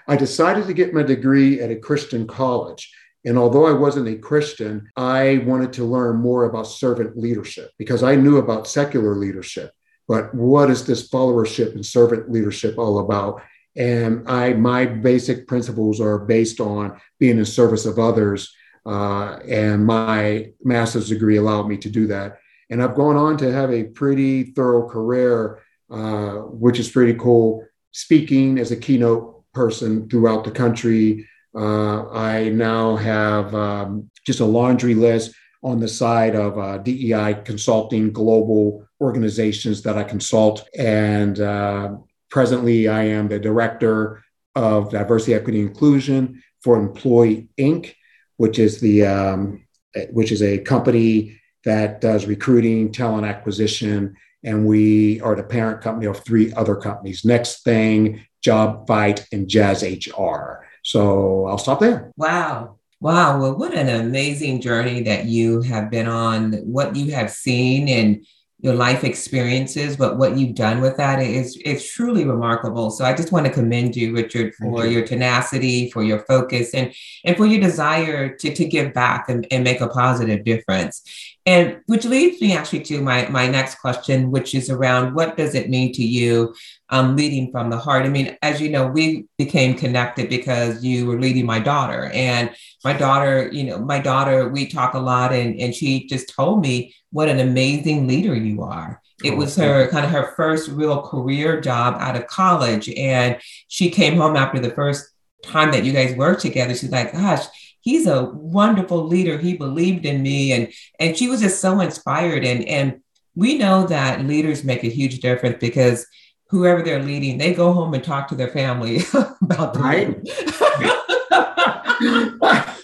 I 0.06 0.16
decided 0.16 0.66
to 0.66 0.72
get 0.72 0.94
my 0.94 1.02
degree 1.02 1.60
at 1.60 1.70
a 1.70 1.76
Christian 1.76 2.26
college. 2.26 2.92
And 3.24 3.36
although 3.36 3.66
I 3.66 3.72
wasn't 3.72 4.08
a 4.08 4.16
Christian, 4.16 4.88
I 4.96 5.42
wanted 5.46 5.72
to 5.74 5.84
learn 5.84 6.16
more 6.16 6.44
about 6.44 6.66
servant 6.66 7.16
leadership 7.16 7.72
because 7.76 8.02
I 8.02 8.14
knew 8.14 8.38
about 8.38 8.68
secular 8.68 9.14
leadership. 9.16 9.72
But 10.06 10.34
what 10.34 10.70
is 10.70 10.86
this 10.86 11.10
followership 11.10 11.74
and 11.74 11.84
servant 11.84 12.30
leadership 12.30 12.78
all 12.78 13.00
about? 13.00 13.42
And 13.78 14.28
I, 14.28 14.54
my 14.54 14.86
basic 14.86 15.46
principles 15.46 16.00
are 16.00 16.19
based 16.19 16.60
on 16.60 17.00
being 17.20 17.38
in 17.38 17.44
service 17.44 17.86
of 17.86 17.98
others. 17.98 18.52
Uh, 18.84 19.38
and 19.48 19.86
my 19.86 20.50
master's 20.64 21.08
degree 21.08 21.36
allowed 21.36 21.69
me 21.69 21.76
to 21.78 21.88
do 21.88 22.08
that. 22.08 22.38
And 22.70 22.82
I've 22.82 22.96
gone 22.96 23.16
on 23.16 23.37
to 23.38 23.52
have 23.52 23.70
a 23.70 23.85
pretty 23.85 24.44
thorough 24.52 24.88
career, 24.88 25.62
uh, 25.90 26.32
which 26.64 26.78
is 26.78 26.90
pretty 26.90 27.14
cool, 27.14 27.64
speaking 27.92 28.58
as 28.58 28.73
a 28.73 28.76
keynote 28.76 29.44
person 29.54 30.08
throughout 30.08 30.44
the 30.44 30.50
country. 30.50 31.26
Uh, 31.54 32.11
I 32.11 32.49
now 32.50 32.97
have 32.97 33.54
um, 33.54 34.11
just 34.26 34.40
a 34.40 34.44
laundry 34.44 34.94
list 34.94 35.35
on 35.62 35.80
the 35.80 35.88
side 35.88 36.35
of 36.35 36.58
uh, 36.58 36.78
DEI 36.78 37.42
consulting 37.44 38.12
global 38.12 38.87
organizations 39.00 39.82
that 39.82 39.97
I 39.97 40.04
consult. 40.04 40.68
And 40.76 41.40
uh, 41.40 41.97
presently, 42.30 42.88
I 42.88 43.04
am 43.04 43.28
the 43.28 43.38
director 43.38 44.23
of 44.54 44.90
diversity, 44.90 45.35
equity, 45.35 45.61
inclusion 45.61 46.42
for 46.62 46.76
Employ 46.76 47.47
Inc., 47.58 47.94
which 48.37 48.58
is 48.58 48.80
the 48.80 49.06
um, 49.06 49.66
which 50.11 50.32
is 50.32 50.42
a 50.42 50.58
company 50.58 51.40
that 51.64 52.00
does 52.00 52.26
recruiting, 52.26 52.92
talent 52.92 53.26
acquisition, 53.26 54.16
and 54.44 54.66
we 54.66 55.20
are 55.20 55.35
the 55.35 55.42
parent 55.42 55.80
company 55.80 56.06
of 56.06 56.25
three 56.25 56.52
other 56.54 56.76
companies. 56.76 57.25
Next 57.25 57.62
thing 57.64 58.25
Jobvite 58.44 59.26
and 59.32 59.49
Jazz 59.49 59.82
HR. 59.82 60.64
So 60.82 61.47
I'll 61.47 61.58
stop 61.58 61.80
there. 61.80 62.12
Wow. 62.16 62.78
Wow. 63.00 63.40
Well, 63.40 63.56
what 63.56 63.75
an 63.75 63.88
amazing 63.88 64.61
journey 64.61 65.02
that 65.02 65.26
you 65.26 65.62
have 65.62 65.90
been 65.90 66.08
on, 66.08 66.52
what 66.54 66.97
you 66.97 67.12
have 67.12 67.30
seen 67.30 67.88
and 67.88 68.25
your 68.60 68.74
life 68.74 69.04
experiences, 69.04 69.96
but 69.96 70.16
what 70.16 70.36
you've 70.36 70.56
done 70.56 70.80
with 70.80 70.96
that 70.96 71.20
is 71.20 71.60
it's 71.64 71.92
truly 71.92 72.24
remarkable. 72.24 72.90
So 72.90 73.04
I 73.04 73.14
just 73.14 73.30
want 73.30 73.46
to 73.46 73.52
commend 73.52 73.94
you, 73.94 74.12
Richard, 74.12 74.54
for 74.56 74.84
you. 74.84 74.98
your 74.98 75.06
tenacity, 75.06 75.90
for 75.90 76.02
your 76.02 76.20
focus, 76.20 76.74
and 76.74 76.92
and 77.24 77.36
for 77.36 77.46
your 77.46 77.60
desire 77.60 78.34
to, 78.36 78.54
to 78.54 78.64
give 78.64 78.92
back 78.92 79.28
and, 79.28 79.46
and 79.52 79.62
make 79.62 79.80
a 79.80 79.88
positive 79.88 80.44
difference. 80.44 81.02
And 81.46 81.80
which 81.86 82.04
leads 82.04 82.40
me 82.40 82.52
actually 82.52 82.82
to 82.84 83.00
my 83.00 83.28
my 83.28 83.46
next 83.46 83.76
question, 83.76 84.32
which 84.32 84.56
is 84.56 84.70
around 84.70 85.14
what 85.14 85.36
does 85.36 85.54
it 85.54 85.70
mean 85.70 85.92
to 85.92 86.02
you 86.02 86.52
um, 86.90 87.16
leading 87.16 87.50
from 87.50 87.71
the 87.71 87.78
heart? 87.78 88.04
I 88.04 88.09
mean, 88.09 88.37
as 88.42 88.61
you 88.61 88.68
know, 88.68 88.87
we 88.87 89.26
became 89.37 89.75
connected 89.75 90.28
because 90.28 90.85
you 90.85 91.07
were 91.07 91.21
leading 91.21 91.47
my 91.47 91.59
daughter, 91.59 92.11
and 92.14 92.50
my 92.85 92.92
daughter, 92.92 93.50
you 93.52 93.64
know, 93.64 93.78
my 93.78 93.99
daughter, 93.99 94.49
we 94.49 94.66
talk 94.66 94.95
a 94.95 94.99
lot, 94.99 95.33
and 95.33 95.61
and 95.61 95.75
she 95.75 96.07
just 96.07 96.35
told 96.35 96.61
me 96.61 96.95
what 97.11 97.28
an 97.28 97.40
amazing 97.40 98.07
leader 98.07 98.35
you 98.35 98.62
are. 98.62 99.00
It 99.25 99.37
was 99.37 99.57
her 99.57 99.88
kind 99.88 100.04
of 100.04 100.12
her 100.12 100.33
first 100.37 100.71
real 100.71 101.02
career 101.02 101.61
job 101.61 101.97
out 101.99 102.16
of 102.16 102.28
college. 102.28 102.88
And 102.90 103.38
she 103.66 103.90
came 103.90 104.16
home 104.16 104.37
after 104.37 104.61
the 104.61 104.71
first 104.71 105.11
time 105.42 105.73
that 105.73 105.85
you 105.85 105.92
guys 105.92 106.14
worked 106.14 106.42
together. 106.42 106.75
She's 106.75 106.90
like, 106.90 107.12
gosh, 107.12 107.45
he's 107.80 108.07
a 108.07 108.25
wonderful 108.26 109.04
leader. 109.04 109.37
He 109.38 109.57
believed 109.57 110.07
in 110.07 110.23
me. 110.23 110.52
And 110.52 110.73
and 111.00 111.16
she 111.16 111.28
was 111.28 111.40
just 111.40 111.61
so 111.61 111.80
inspired. 111.80 112.45
And 112.45 112.64
and 112.66 113.00
we 113.35 113.59
know 113.59 113.87
that 113.87 114.25
leaders 114.25 114.64
make 114.64 114.85
a 114.85 114.88
huge 114.88 115.21
difference 115.21 115.57
because 115.61 116.07
whoever 116.49 116.83
they're 116.83 117.02
leading, 117.02 117.38
they 117.38 117.55
go 117.55 117.73
home 117.73 117.95
and 117.95 118.02
talk 118.02 118.28
to 118.28 118.35
their 118.35 118.49
family 118.49 119.00
about 119.43 119.75
the 119.75 119.81
right. 119.81 120.28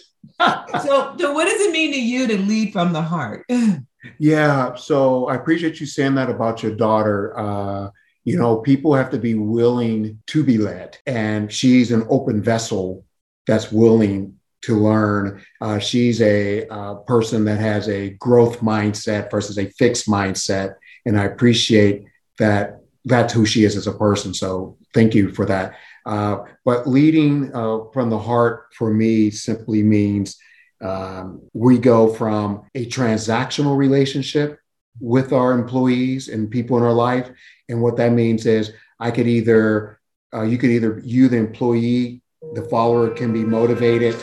so, 0.82 1.14
so 1.18 1.32
what 1.32 1.44
does 1.44 1.60
it 1.60 1.72
mean 1.72 1.92
to 1.92 2.00
you 2.00 2.26
to 2.26 2.38
lead 2.38 2.72
from 2.72 2.92
the 2.92 3.02
heart? 3.02 3.46
yeah, 4.18 4.74
so 4.74 5.26
I 5.26 5.36
appreciate 5.36 5.80
you 5.80 5.86
saying 5.86 6.14
that 6.16 6.30
about 6.30 6.62
your 6.62 6.74
daughter. 6.74 7.38
Uh, 7.38 7.90
you 8.24 8.38
know, 8.38 8.56
people 8.56 8.94
have 8.94 9.10
to 9.10 9.18
be 9.18 9.34
willing 9.34 10.22
to 10.28 10.42
be 10.42 10.58
led, 10.58 10.98
and 11.06 11.52
she's 11.52 11.92
an 11.92 12.06
open 12.08 12.42
vessel 12.42 13.04
that's 13.46 13.70
willing 13.70 14.34
to 14.62 14.78
learn. 14.78 15.42
Uh, 15.60 15.78
she's 15.78 16.22
a 16.22 16.66
uh, 16.68 16.94
person 16.94 17.44
that 17.44 17.60
has 17.60 17.88
a 17.88 18.10
growth 18.10 18.60
mindset 18.60 19.30
versus 19.30 19.58
a 19.58 19.68
fixed 19.70 20.08
mindset, 20.08 20.74
and 21.06 21.18
I 21.18 21.24
appreciate 21.24 22.04
that. 22.38 22.80
That's 23.04 23.32
who 23.32 23.44
she 23.44 23.64
is 23.64 23.76
as 23.76 23.86
a 23.86 23.92
person. 23.92 24.34
So 24.34 24.78
thank 24.94 25.14
you 25.14 25.32
for 25.32 25.46
that. 25.46 25.76
Uh, 26.06 26.44
but 26.64 26.86
leading 26.86 27.54
uh, 27.54 27.90
from 27.92 28.10
the 28.10 28.18
heart 28.18 28.66
for 28.74 28.92
me 28.92 29.30
simply 29.30 29.82
means 29.82 30.36
um, 30.80 31.42
we 31.52 31.78
go 31.78 32.12
from 32.12 32.62
a 32.74 32.86
transactional 32.86 33.76
relationship 33.76 34.58
with 35.00 35.32
our 35.32 35.52
employees 35.52 36.28
and 36.28 36.50
people 36.50 36.76
in 36.76 36.82
our 36.82 36.92
life. 36.92 37.30
And 37.68 37.80
what 37.80 37.96
that 37.96 38.12
means 38.12 38.46
is 38.46 38.72
I 39.00 39.10
could 39.10 39.26
either, 39.26 40.00
uh, 40.34 40.42
you 40.42 40.58
could 40.58 40.70
either, 40.70 41.00
you, 41.04 41.28
the 41.28 41.36
employee, 41.36 42.22
the 42.54 42.62
follower 42.62 43.10
can 43.10 43.32
be 43.32 43.44
motivated 43.44 44.16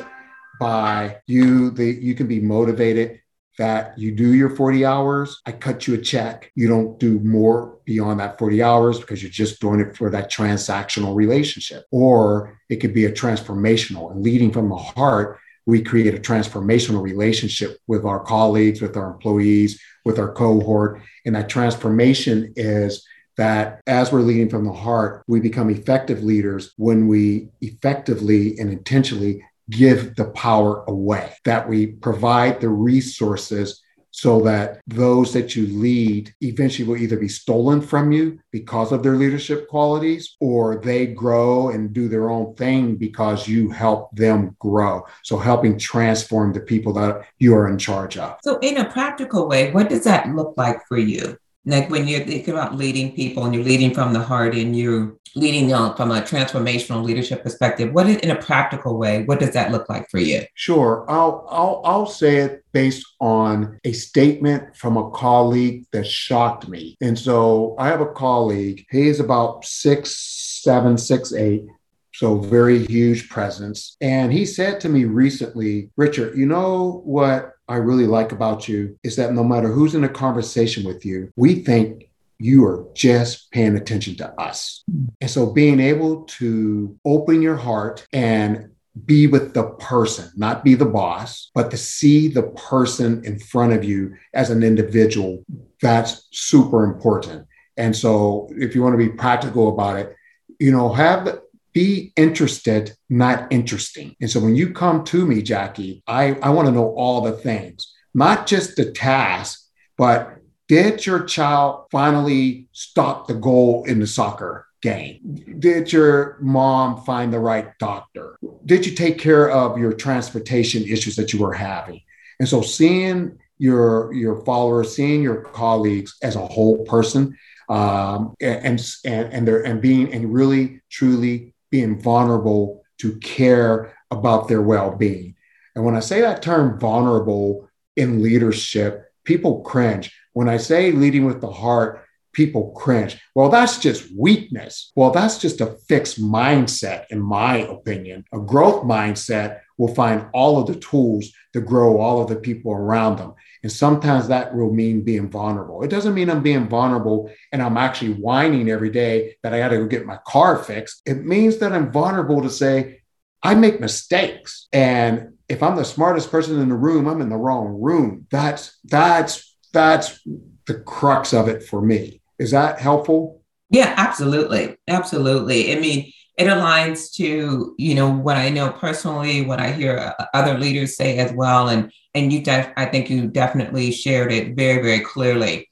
by 0.60 1.18
you, 1.28 1.72
the, 1.72 1.86
you 1.86 2.14
can 2.14 2.28
be 2.28 2.40
motivated 2.40 3.21
that 3.62 3.96
you 3.96 4.12
do 4.12 4.34
your 4.34 4.50
40 4.50 4.86
hours, 4.86 5.40
I 5.46 5.52
cut 5.52 5.86
you 5.86 5.94
a 5.94 5.98
check. 6.00 6.52
You 6.56 6.68
don't 6.68 7.00
do 7.00 7.20
more 7.20 7.78
beyond 7.86 8.20
that 8.20 8.40
40 8.40 8.64
hours 8.64 9.00
because 9.00 9.22
you're 9.22 9.30
just 9.30 9.62
doing 9.62 9.80
it 9.80 9.96
for 9.96 10.10
that 10.10 10.32
transactional 10.32 11.16
relationship. 11.16 11.86
Or 11.92 12.58
it 12.72 12.78
could 12.78 12.92
be 12.92 13.06
a 13.06 13.12
transformational 13.12 14.10
and 14.10 14.24
leading 14.24 14.52
from 14.52 14.68
the 14.70 14.78
heart. 14.78 15.38
We 15.68 15.84
create 15.84 16.16
a 16.16 16.18
transformational 16.18 17.04
relationship 17.04 17.78
with 17.86 18.04
our 18.04 18.20
colleagues, 18.20 18.82
with 18.82 18.98
our 18.98 19.12
employees, 19.12 19.80
with 20.06 20.18
our 20.18 20.34
cohort. 20.34 21.00
And 21.28 21.36
that 21.36 21.48
transformation 21.48 22.54
is 22.56 23.06
that 23.38 23.80
as 23.86 24.12
we're 24.12 24.22
leading 24.22 24.50
from 24.50 24.66
the 24.66 24.74
heart, 24.74 25.24
we 25.28 25.40
become 25.40 25.70
effective 25.70 26.24
leaders 26.24 26.74
when 26.78 27.08
we 27.08 27.50
effectively 27.62 28.58
and 28.58 28.72
intentionally 28.72 29.46
give 29.72 30.16
the 30.16 30.26
power 30.26 30.84
away, 30.88 31.34
that 31.46 31.68
we 31.68 31.88
provide 31.88 32.62
the 32.62 32.70
resources 32.70 33.82
so 34.12 34.42
that 34.42 34.82
those 34.88 35.34
that 35.34 35.56
you 35.56 35.66
lead 35.68 36.34
eventually 36.42 36.88
will 36.88 36.98
either 36.98 37.18
be 37.18 37.30
stolen 37.30 37.82
from 37.82 38.12
you 38.12 38.38
because 38.52 38.92
of 38.92 39.02
their 39.02 39.16
leadership 39.16 39.68
qualities 39.70 40.36
or 40.40 40.76
they 40.76 41.08
grow 41.08 41.70
and 41.70 41.94
do 41.94 42.10
their 42.10 42.30
own 42.30 42.54
thing 42.56 42.98
because 42.98 43.48
you 43.48 43.70
help 43.72 44.14
them 44.16 44.56
grow. 44.60 45.02
So, 45.24 45.38
helping 45.38 45.80
transform 45.80 46.52
the 46.54 46.60
people 46.60 46.94
that 46.94 47.26
you 47.40 47.56
are 47.56 47.70
in 47.70 47.78
charge 47.78 48.18
of. 48.18 48.38
So, 48.44 48.60
in 48.60 48.78
a 48.78 48.92
practical 48.92 49.48
way, 49.48 49.72
what 49.72 49.90
does 49.90 50.04
that 50.04 50.28
look 50.28 50.56
like 50.58 50.86
for 50.88 50.98
you? 50.98 51.38
Like 51.66 51.90
when 51.90 52.08
you're 52.08 52.26
thinking 52.26 52.54
about 52.54 52.76
leading 52.76 53.14
people 53.14 53.46
and 53.46 53.54
you're 53.54 53.64
leading 53.64 53.94
from 53.94 54.14
the 54.14 54.20
heart 54.20 54.56
and 54.56 54.76
you're 54.76 55.16
leading 55.36 55.70
from 55.70 56.12
a 56.12 56.22
transformational 56.22 57.04
leadership 57.04 57.42
perspective 57.44 57.94
what 57.94 58.08
is 58.08 58.18
in 58.18 58.32
a 58.32 58.36
practical 58.36 58.98
way 58.98 59.24
what 59.24 59.40
does 59.40 59.54
that 59.54 59.72
look 59.72 59.88
like 59.88 60.10
for 60.10 60.20
you? 60.20 60.42
Sure. 60.56 61.06
I'll 61.08 61.48
i'll, 61.50 61.82
I'll 61.86 62.06
say 62.06 62.38
it 62.38 62.66
based 62.74 63.06
on 63.20 63.80
a 63.84 63.94
statement 63.94 64.76
from 64.76 64.98
a 64.98 65.10
colleague 65.12 65.86
that 65.92 66.06
shocked 66.06 66.68
me. 66.68 66.98
And 67.02 67.18
so 67.18 67.76
i 67.78 67.88
have 67.88 68.02
a 68.02 68.12
colleague 68.12 68.86
he's 68.90 69.20
about 69.20 69.66
six 69.66 70.62
seven 70.64 70.98
six 70.98 71.34
eight 71.34 71.66
so 72.14 72.38
very 72.38 72.86
huge 72.86 73.30
presence. 73.30 73.96
And 74.02 74.34
he 74.34 74.46
said 74.46 74.82
to 74.82 74.90
me 74.90 75.06
recently 75.06 75.92
richard 75.96 76.38
you 76.38 76.46
know 76.46 77.02
what 77.06 77.54
I 77.72 77.78
really 77.78 78.08
like 78.08 78.32
about 78.32 78.68
you 78.68 78.98
is 79.04 79.16
that 79.16 79.34
no 79.34 79.44
matter 79.44 79.70
who's 79.70 79.96
in 79.96 80.04
a 80.04 80.10
conversation 80.10 80.84
with 80.84 81.06
you, 81.06 81.32
we 81.36 81.56
think 81.56 82.10
you 82.38 82.66
are 82.66 82.86
just 82.94 83.52
paying 83.52 83.78
attention 83.78 84.16
to 84.18 84.28
us. 84.42 84.84
And 85.22 85.30
so 85.30 85.52
being 85.52 85.80
able 85.80 86.24
to 86.40 86.98
open 87.06 87.42
your 87.42 87.56
heart 87.56 88.06
and 88.12 88.72
be 89.06 89.28
with 89.28 89.54
the 89.54 89.70
person, 89.80 90.32
not 90.36 90.64
be 90.64 90.76
the 90.76 90.86
boss, 90.86 91.50
but 91.54 91.72
to 91.72 91.78
see 91.78 92.28
the 92.28 92.44
person 92.44 93.24
in 93.24 93.40
front 93.40 93.74
of 93.74 93.84
you 93.86 94.16
as 94.34 94.50
an 94.50 94.64
individual, 94.64 95.46
that's 95.82 96.28
super 96.32 96.84
important. 96.84 97.48
And 97.78 97.96
so 97.96 98.50
if 98.52 98.76
you 98.76 98.82
want 98.82 98.94
to 98.94 98.98
be 98.98 99.10
practical 99.10 99.70
about 99.70 99.98
it, 99.98 100.16
you 100.60 100.72
know, 100.72 100.92
have 100.92 101.41
be 101.74 102.14
interested, 102.16 102.94
not 103.10 103.52
interesting. 103.52 104.16
And 104.20 104.30
so 104.30 104.40
when 104.40 104.56
you 104.56 104.74
come 104.74 105.04
to 105.06 105.26
me, 105.26 105.42
Jackie, 105.42 106.04
I, 106.08 106.34
I 106.42 106.50
want 106.50 106.68
to 106.68 106.72
know 106.72 106.94
all 106.96 107.22
the 107.22 107.32
things, 107.32 107.94
not 108.14 108.48
just 108.48 108.76
the 108.76 108.92
task, 108.92 109.62
but 109.98 110.38
did 110.68 111.06
your 111.06 111.24
child 111.24 111.88
finally 111.92 112.68
stop 112.72 113.28
the 113.28 113.34
goal 113.34 113.84
in 113.86 114.00
the 114.00 114.08
soccer 114.08 114.68
game? 114.82 115.20
Did 115.60 115.92
your 115.92 116.38
mom 116.42 117.04
find 117.04 117.32
the 117.32 117.40
right 117.40 117.78
doctor? 117.78 118.38
Did 118.66 118.86
you 118.86 118.94
take 118.94 119.20
care 119.20 119.50
of 119.50 119.78
your 119.78 119.94
transportation 119.94 120.84
issues 120.84 121.16
that 121.18 121.34
you 121.34 121.40
were 121.40 121.54
having? 121.54 122.02
And 122.40 122.48
so 122.48 122.62
seeing 122.62 123.38
your 123.58 124.12
your 124.14 124.44
followers, 124.44 124.96
seeing 124.96 125.22
your 125.22 125.44
colleagues 125.44 126.18
as 126.24 126.36
a 126.36 126.48
whole 126.48 126.84
person, 126.86 127.38
um, 127.70 128.34
and 128.42 128.82
and 129.06 129.34
and 129.34 129.48
and 129.48 129.82
being 129.82 130.12
and 130.12 130.34
really 130.34 130.82
truly 130.90 131.54
being 131.72 132.00
vulnerable 132.00 132.84
to 133.00 133.18
care 133.20 133.98
about 134.12 134.48
their 134.48 134.62
well-being. 134.62 135.36
And 135.76 135.86
when 135.86 135.96
I 135.96 136.02
say 136.02 136.22
that 136.22 136.42
term 136.42 136.80
vulnerable 136.80 137.70
in 137.96 138.22
leadership, 138.22 139.06
people 139.24 139.62
cringe. 139.62 140.14
When 140.34 140.50
I 140.50 140.58
say 140.58 140.92
leading 140.92 141.26
with 141.26 141.42
the 141.42 141.52
heart, 141.52 142.06
people 142.34 142.72
cringe. 142.72 143.20
Well, 143.36 143.50
that's 143.50 143.80
just 143.80 144.08
weakness. 144.18 144.92
Well, 144.96 145.12
that's 145.12 145.38
just 145.38 145.62
a 145.62 145.78
fixed 145.88 146.22
mindset, 146.22 147.06
in 147.10 147.20
my 147.22 147.58
opinion. 147.58 148.26
A 148.34 148.40
growth 148.40 148.84
mindset 148.84 149.60
will 149.78 149.94
find 149.94 150.28
all 150.34 150.60
of 150.60 150.68
the 150.68 150.80
tools 150.80 151.32
to 151.54 151.62
grow 151.62 152.00
all 152.00 152.22
of 152.22 152.30
the 152.30 152.36
people 152.36 152.72
around 152.72 153.18
them. 153.18 153.34
And 153.64 153.72
sometimes 153.72 154.28
that 154.28 154.56
will 154.56 154.74
mean 154.74 155.04
being 155.04 155.30
vulnerable. 155.30 155.84
It 155.84 155.90
doesn't 155.90 156.14
mean 156.14 156.30
I'm 156.30 156.42
being 156.42 156.68
vulnerable 156.68 157.32
and 157.52 157.62
I'm 157.62 157.78
actually 157.78 158.14
whining 158.14 158.70
every 158.70 158.90
day 158.90 159.36
that 159.44 159.54
I 159.54 159.60
got 159.60 159.70
to 159.70 159.78
go 159.78 159.86
get 159.86 160.06
my 160.06 160.18
car 160.26 160.58
fixed. 160.58 161.02
It 161.06 161.26
means 161.26 161.58
that 161.58 161.72
I'm 161.72 161.92
vulnerable 161.92 162.42
to 162.42 162.50
say, 162.50 163.02
I 163.44 163.56
make 163.56 163.80
mistakes. 163.80 164.68
And 164.72 165.34
if 165.50 165.62
I'm 165.64 165.76
the 165.76 165.86
smartest 165.86 166.32
person 166.32 166.60
in 166.60 166.70
the 166.70 166.76
room, 166.76 167.08
I'm 167.08 167.22
in 167.22 167.30
the 167.30 167.38
wrong 167.38 167.80
room. 167.82 168.28
That's 168.32 168.78
that's 168.86 169.56
that's 169.74 170.20
the 170.68 170.76
crux 170.76 171.34
of 171.34 171.48
it 171.48 171.64
for 171.64 171.82
me. 171.82 172.22
Is 172.40 172.52
that 172.52 172.80
helpful? 172.80 173.42
Yeah, 173.70 173.94
absolutely. 173.98 174.78
Absolutely. 174.88 175.76
I 175.76 175.80
mean, 175.80 176.12
it 176.42 176.48
aligns 176.48 177.14
to 177.14 177.76
you 177.78 177.94
know 177.94 178.10
what 178.10 178.36
i 178.36 178.50
know 178.50 178.72
personally 178.72 179.46
what 179.46 179.60
i 179.60 179.72
hear 179.72 179.98
uh, 179.98 180.26
other 180.34 180.58
leaders 180.58 180.96
say 180.96 181.20
as 181.20 181.32
well 181.34 181.70
and 181.70 181.92
and 182.16 182.34
you 182.34 182.42
def- 182.42 182.74
i 182.78 182.86
think 182.86 183.10
you 183.12 183.28
definitely 183.28 183.92
shared 183.92 184.32
it 184.32 184.56
very 184.56 184.82
very 184.82 185.00
clearly. 185.00 185.68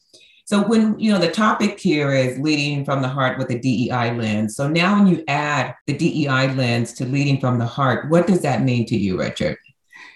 So 0.46 0.64
when 0.68 1.00
you 1.00 1.12
know 1.12 1.20
the 1.20 1.32
topic 1.32 1.80
here 1.80 2.12
is 2.12 2.40
leading 2.40 2.84
from 2.84 3.04
the 3.04 3.08
heart 3.08 3.38
with 3.38 3.52
a 3.52 3.60
dei 3.60 3.90
lens. 3.92 4.56
So 4.56 4.68
now 4.68 4.98
when 4.98 5.06
you 5.06 5.24
add 5.28 5.76
the 5.86 5.96
dei 5.96 6.28
lens 6.28 6.94
to 6.94 7.06
leading 7.06 7.40
from 7.40 7.60
the 7.60 7.68
heart 7.68 8.10
what 8.10 8.28
does 8.28 8.42
that 8.42 8.64
mean 8.64 8.86
to 8.88 8.98
you 8.98 9.20
richard? 9.20 9.58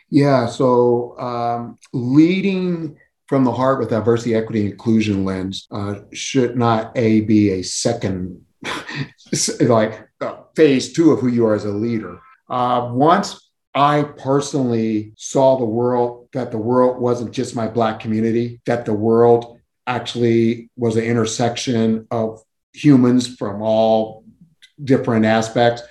Yeah 0.10 0.46
so 0.48 1.18
um, 1.20 1.78
leading 1.94 2.98
from 3.28 3.44
the 3.44 3.52
heart 3.52 3.80
with 3.80 3.90
diversity 3.90 4.36
equity 4.36 4.66
inclusion 4.66 5.26
lens 5.26 5.68
uh, 5.72 5.96
should 6.14 6.58
not 6.58 6.92
a 6.96 7.22
be 7.22 7.52
a 7.52 7.62
second 7.64 8.46
like 9.62 10.08
phase 10.56 10.94
two 10.94 11.12
of 11.12 11.20
who 11.20 11.27
you 11.27 11.46
are 11.46 11.56
as 11.56 11.65
a 11.65 11.72
leader. 11.72 12.20
Uh, 12.50 12.89
once 12.92 13.50
I 13.75 14.03
personally 14.03 15.13
saw 15.18 15.58
the 15.58 15.65
world 15.65 16.30
that 16.34 16.51
the 16.51 16.58
world 16.58 17.01
wasn't 17.01 17.32
just 17.32 17.56
my 17.56 17.68
Black 17.68 18.00
community, 18.00 18.62
that 18.65 18.86
the 18.86 18.94
world 18.94 19.60
actually 19.88 20.70
was 20.75 20.96
an 20.96 21.03
intersection 21.03 22.08
of 22.12 22.42
humans 22.74 23.36
from 23.36 23.62
all 23.62 24.24
different 24.84 25.25
aspects. 25.25 25.82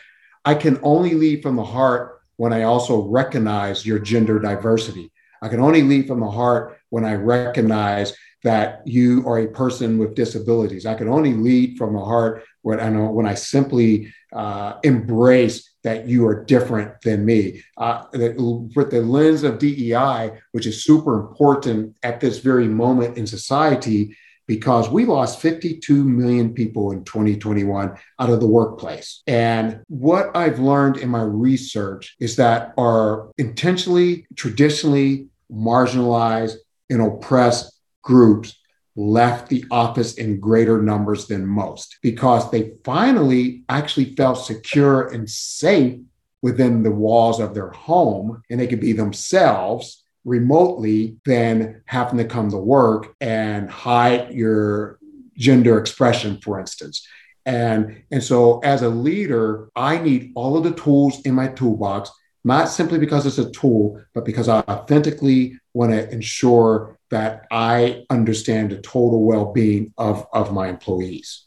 I 0.45 0.55
can 0.55 0.79
only 0.83 1.15
lead 1.15 1.43
from 1.43 1.57
the 1.57 1.65
heart 1.65 2.21
when 2.37 2.53
I 2.53 2.63
also 2.63 3.03
recognize 3.03 3.87
your 3.87 3.99
gender 3.99 4.39
diversity. 4.39 5.13
I 5.43 5.49
can 5.49 5.61
only 5.61 5.83
lead 5.83 6.07
from 6.07 6.21
the 6.21 6.31
heart 6.31 6.79
when 6.91 7.05
I 7.05 7.15
recognize 7.15 8.15
that 8.45 8.83
you 8.87 9.27
are 9.29 9.39
a 9.39 9.47
person 9.49 9.99
with 9.99 10.15
disabilities. 10.15 10.87
I 10.87 10.95
can 10.95 11.09
only 11.09 11.35
lead 11.35 11.79
from 11.79 11.95
the 11.95 12.05
heart 12.05 12.45
when 12.63 12.81
I 12.81 12.89
know 12.89 13.11
when 13.11 13.27
I 13.27 13.35
simply 13.35 14.13
uh, 14.33 14.75
embrace 14.83 15.71
that 15.83 16.09
you 16.09 16.27
are 16.27 16.45
different 16.45 17.01
than 17.03 17.25
me. 17.25 17.63
Uh, 17.77 18.05
with 18.13 18.91
the 18.91 19.03
lens 19.03 19.43
of 19.43 19.59
DEI, 19.59 20.31
which 20.53 20.67
is 20.67 20.85
super 20.85 21.19
important 21.19 21.97
at 22.03 22.21
this 22.21 22.39
very 22.39 22.69
moment 22.69 23.19
in 23.19 23.27
society, 23.27 24.17
because 24.47 24.89
we 24.89 25.05
lost 25.05 25.41
52 25.41 26.05
million 26.05 26.53
people 26.53 26.93
in 26.93 27.05
2021 27.05 27.97
out 28.19 28.31
of 28.31 28.41
the 28.41 28.47
workplace. 28.47 29.23
And 29.27 29.81
what 29.89 30.37
I've 30.37 30.59
learned 30.59 30.99
in 30.99 31.09
my 31.09 31.23
research 31.23 32.17
is 32.21 32.37
that 32.37 32.75
our 32.77 33.31
intentionally, 33.39 34.27
traditionally 34.37 35.29
marginalized 35.51 36.57
and 36.91 37.01
oppressed 37.01 37.73
groups 38.03 38.59
left 38.95 39.49
the 39.49 39.65
office 39.71 40.15
in 40.15 40.39
greater 40.39 40.81
numbers 40.83 41.27
than 41.27 41.47
most 41.47 41.97
because 42.03 42.51
they 42.51 42.73
finally 42.85 43.65
actually 43.69 44.15
felt 44.15 44.39
secure 44.39 45.09
and 45.09 45.29
safe 45.29 45.99
within 46.43 46.83
the 46.83 46.91
walls 46.91 47.41
of 47.41 47.55
their 47.55 47.71
home 47.71 48.43
and 48.51 48.61
they 48.61 48.67
could 48.67 48.81
be 48.81 48.93
themselves 48.93 50.05
remotely 50.25 51.17
than 51.25 51.83
having 51.87 52.19
to 52.19 52.25
come 52.25 52.51
to 52.51 52.57
work 52.57 53.15
and 53.21 53.71
hide 53.71 54.33
your 54.33 54.99
gender 55.37 55.79
expression, 55.79 56.39
for 56.39 56.61
instance. 56.61 57.07
And, 57.45 58.03
and 58.11 58.23
so 58.23 58.61
as 58.61 58.83
a 58.83 58.89
leader, 58.89 59.71
I 59.75 59.99
need 59.99 60.33
all 60.37 60.57
of 60.57 60.65
the 60.65 60.75
tools 60.75 61.21
in 61.23 61.35
my 61.35 61.49
toolbox, 61.49 62.11
not 62.45 62.69
simply 62.69 62.99
because 62.99 63.27
it's 63.27 63.39
a 63.39 63.51
tool, 63.51 64.01
but 64.15 64.25
because 64.25 64.49
I 64.49 64.61
authentically 64.61 65.59
want 65.75 65.93
to 65.93 66.09
ensure 66.11 66.99
that 67.13 67.47
I 67.51 68.07
understand 68.09 68.71
the 68.71 68.79
total 68.79 69.23
well-being 69.23 69.93
of, 69.99 70.27
of 70.33 70.53
my 70.53 70.69
employees. 70.69 71.45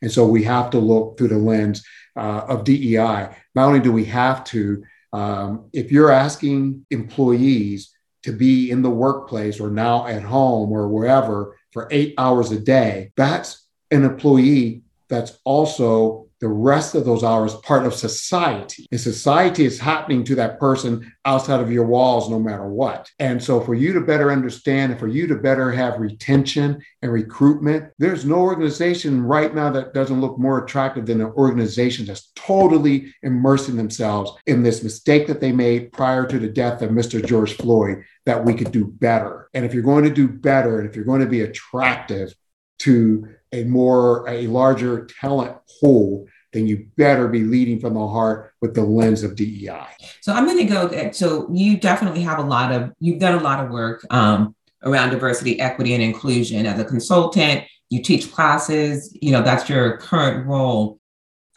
And 0.00 0.10
so 0.10 0.26
we 0.26 0.42
have 0.44 0.70
to 0.70 0.78
look 0.78 1.16
through 1.16 1.28
the 1.28 1.38
lens 1.38 1.84
uh, 2.16 2.44
of 2.48 2.64
DEI. 2.64 3.28
Not 3.54 3.66
only 3.66 3.80
do 3.80 3.92
we 3.92 4.06
have 4.06 4.42
to, 4.44 4.82
um, 5.12 5.68
if 5.74 5.92
you're 5.92 6.10
asking 6.10 6.86
employees 6.90 7.94
to 8.22 8.32
be 8.32 8.70
in 8.70 8.80
the 8.80 8.90
workplace 8.90 9.60
or 9.60 9.70
now 9.70 10.06
at 10.06 10.22
home 10.22 10.72
or 10.72 10.88
wherever 10.88 11.58
for 11.72 11.88
eight 11.90 12.14
hours 12.16 12.50
a 12.50 12.58
day, 12.58 13.12
that's 13.14 13.68
an 13.90 14.04
employee 14.04 14.82
that's 15.08 15.38
also 15.44 16.28
the 16.42 16.48
rest 16.48 16.96
of 16.96 17.04
those 17.04 17.22
hours 17.22 17.54
part 17.62 17.86
of 17.86 17.94
society. 17.94 18.88
And 18.90 19.00
society 19.00 19.64
is 19.64 19.78
happening 19.78 20.24
to 20.24 20.34
that 20.34 20.58
person 20.58 21.12
outside 21.24 21.60
of 21.60 21.70
your 21.70 21.86
walls, 21.86 22.28
no 22.28 22.40
matter 22.40 22.66
what. 22.66 23.08
And 23.20 23.40
so, 23.40 23.60
for 23.60 23.74
you 23.74 23.92
to 23.92 24.00
better 24.00 24.32
understand 24.32 24.90
and 24.90 25.00
for 25.00 25.06
you 25.06 25.28
to 25.28 25.36
better 25.36 25.70
have 25.70 26.00
retention 26.00 26.82
and 27.00 27.12
recruitment, 27.12 27.92
there's 27.98 28.24
no 28.24 28.40
organization 28.40 29.22
right 29.22 29.54
now 29.54 29.70
that 29.70 29.94
doesn't 29.94 30.20
look 30.20 30.36
more 30.36 30.64
attractive 30.64 31.06
than 31.06 31.20
an 31.20 31.28
organization 31.28 32.06
that's 32.06 32.32
totally 32.34 33.14
immersing 33.22 33.76
themselves 33.76 34.32
in 34.46 34.64
this 34.64 34.82
mistake 34.82 35.28
that 35.28 35.40
they 35.40 35.52
made 35.52 35.92
prior 35.92 36.26
to 36.26 36.40
the 36.40 36.48
death 36.48 36.82
of 36.82 36.90
Mr. 36.90 37.24
George 37.24 37.56
Floyd 37.56 38.02
that 38.26 38.44
we 38.44 38.54
could 38.54 38.72
do 38.72 38.84
better. 38.84 39.48
And 39.54 39.64
if 39.64 39.72
you're 39.72 39.84
going 39.84 40.04
to 40.04 40.10
do 40.10 40.26
better 40.26 40.80
and 40.80 40.90
if 40.90 40.96
you're 40.96 41.04
going 41.04 41.20
to 41.20 41.26
be 41.26 41.42
attractive 41.42 42.34
to 42.80 43.28
a 43.52 43.64
more 43.64 44.28
a 44.28 44.46
larger 44.48 45.06
talent 45.20 45.56
pool 45.80 46.26
then 46.52 46.66
you 46.66 46.86
better 46.96 47.28
be 47.28 47.40
leading 47.44 47.80
from 47.80 47.94
the 47.94 48.06
heart 48.06 48.52
with 48.60 48.74
the 48.74 48.82
lens 48.82 49.22
of 49.22 49.34
DEI. 49.36 49.86
So 50.20 50.32
I'm 50.32 50.44
going 50.44 50.58
to 50.58 50.64
go. 50.64 51.10
So 51.12 51.48
you 51.52 51.78
definitely 51.78 52.22
have 52.22 52.38
a 52.38 52.42
lot 52.42 52.72
of 52.72 52.92
you've 53.00 53.18
done 53.18 53.38
a 53.38 53.42
lot 53.42 53.64
of 53.64 53.70
work 53.70 54.04
um, 54.10 54.54
around 54.84 55.10
diversity, 55.10 55.60
equity, 55.60 55.94
and 55.94 56.02
inclusion 56.02 56.66
as 56.66 56.78
a 56.78 56.84
consultant. 56.84 57.64
You 57.90 58.02
teach 58.02 58.32
classes. 58.32 59.16
You 59.20 59.32
know 59.32 59.42
that's 59.42 59.68
your 59.68 59.96
current 59.98 60.46
role. 60.46 60.98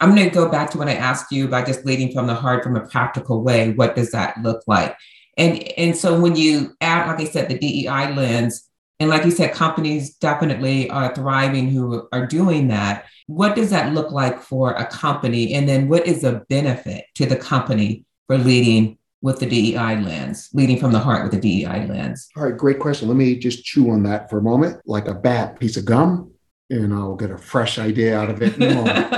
I'm 0.00 0.14
going 0.14 0.28
to 0.28 0.34
go 0.34 0.48
back 0.50 0.70
to 0.70 0.78
what 0.78 0.88
I 0.88 0.94
asked 0.94 1.32
you 1.32 1.46
about 1.46 1.66
just 1.66 1.86
leading 1.86 2.12
from 2.12 2.26
the 2.26 2.34
heart 2.34 2.62
from 2.62 2.76
a 2.76 2.86
practical 2.86 3.42
way. 3.42 3.72
What 3.72 3.96
does 3.96 4.10
that 4.10 4.36
look 4.42 4.62
like? 4.66 4.94
And 5.36 5.62
and 5.78 5.96
so 5.96 6.18
when 6.18 6.36
you 6.36 6.74
add, 6.80 7.06
like 7.06 7.20
I 7.20 7.24
said, 7.30 7.48
the 7.48 7.58
DEI 7.58 8.14
lens, 8.14 8.65
and 8.98 9.10
like 9.10 9.24
you 9.24 9.30
said, 9.30 9.52
companies 9.52 10.14
definitely 10.14 10.88
are 10.88 11.14
thriving 11.14 11.68
who 11.68 12.08
are 12.12 12.26
doing 12.26 12.68
that. 12.68 13.04
What 13.26 13.54
does 13.54 13.70
that 13.70 13.92
look 13.92 14.10
like 14.10 14.40
for 14.40 14.72
a 14.72 14.86
company? 14.86 15.52
And 15.54 15.68
then 15.68 15.88
what 15.88 16.06
is 16.06 16.22
the 16.22 16.44
benefit 16.48 17.04
to 17.16 17.26
the 17.26 17.36
company 17.36 18.06
for 18.26 18.38
leading 18.38 18.96
with 19.20 19.38
the 19.38 19.46
DEI 19.46 20.00
lens, 20.00 20.48
leading 20.54 20.78
from 20.78 20.92
the 20.92 20.98
heart 20.98 21.24
with 21.24 21.32
the 21.32 21.40
DEI 21.40 21.86
lens? 21.86 22.28
All 22.36 22.44
right, 22.44 22.56
great 22.56 22.78
question. 22.78 23.08
Let 23.08 23.18
me 23.18 23.36
just 23.36 23.64
chew 23.64 23.90
on 23.90 24.02
that 24.04 24.30
for 24.30 24.38
a 24.38 24.42
moment, 24.42 24.80
like 24.86 25.08
a 25.08 25.14
bad 25.14 25.60
piece 25.60 25.76
of 25.76 25.84
gum, 25.84 26.32
and 26.70 26.94
I'll 26.94 27.16
get 27.16 27.30
a 27.30 27.38
fresh 27.38 27.78
idea 27.78 28.18
out 28.18 28.30
of 28.30 28.40
it 28.40 28.56
in 28.56 28.62
a 28.62 28.74
moment. 28.74 29.12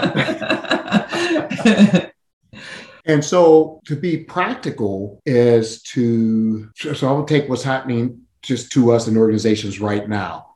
and 3.06 3.24
so 3.24 3.80
to 3.86 3.94
be 3.94 4.24
practical 4.24 5.20
is 5.24 5.82
to, 5.82 6.68
so 6.74 7.06
I'll 7.06 7.24
take 7.24 7.48
what's 7.48 7.62
happening 7.62 8.22
just 8.42 8.72
to 8.72 8.92
us 8.92 9.08
in 9.08 9.16
organizations 9.16 9.80
right 9.80 10.08
now. 10.08 10.54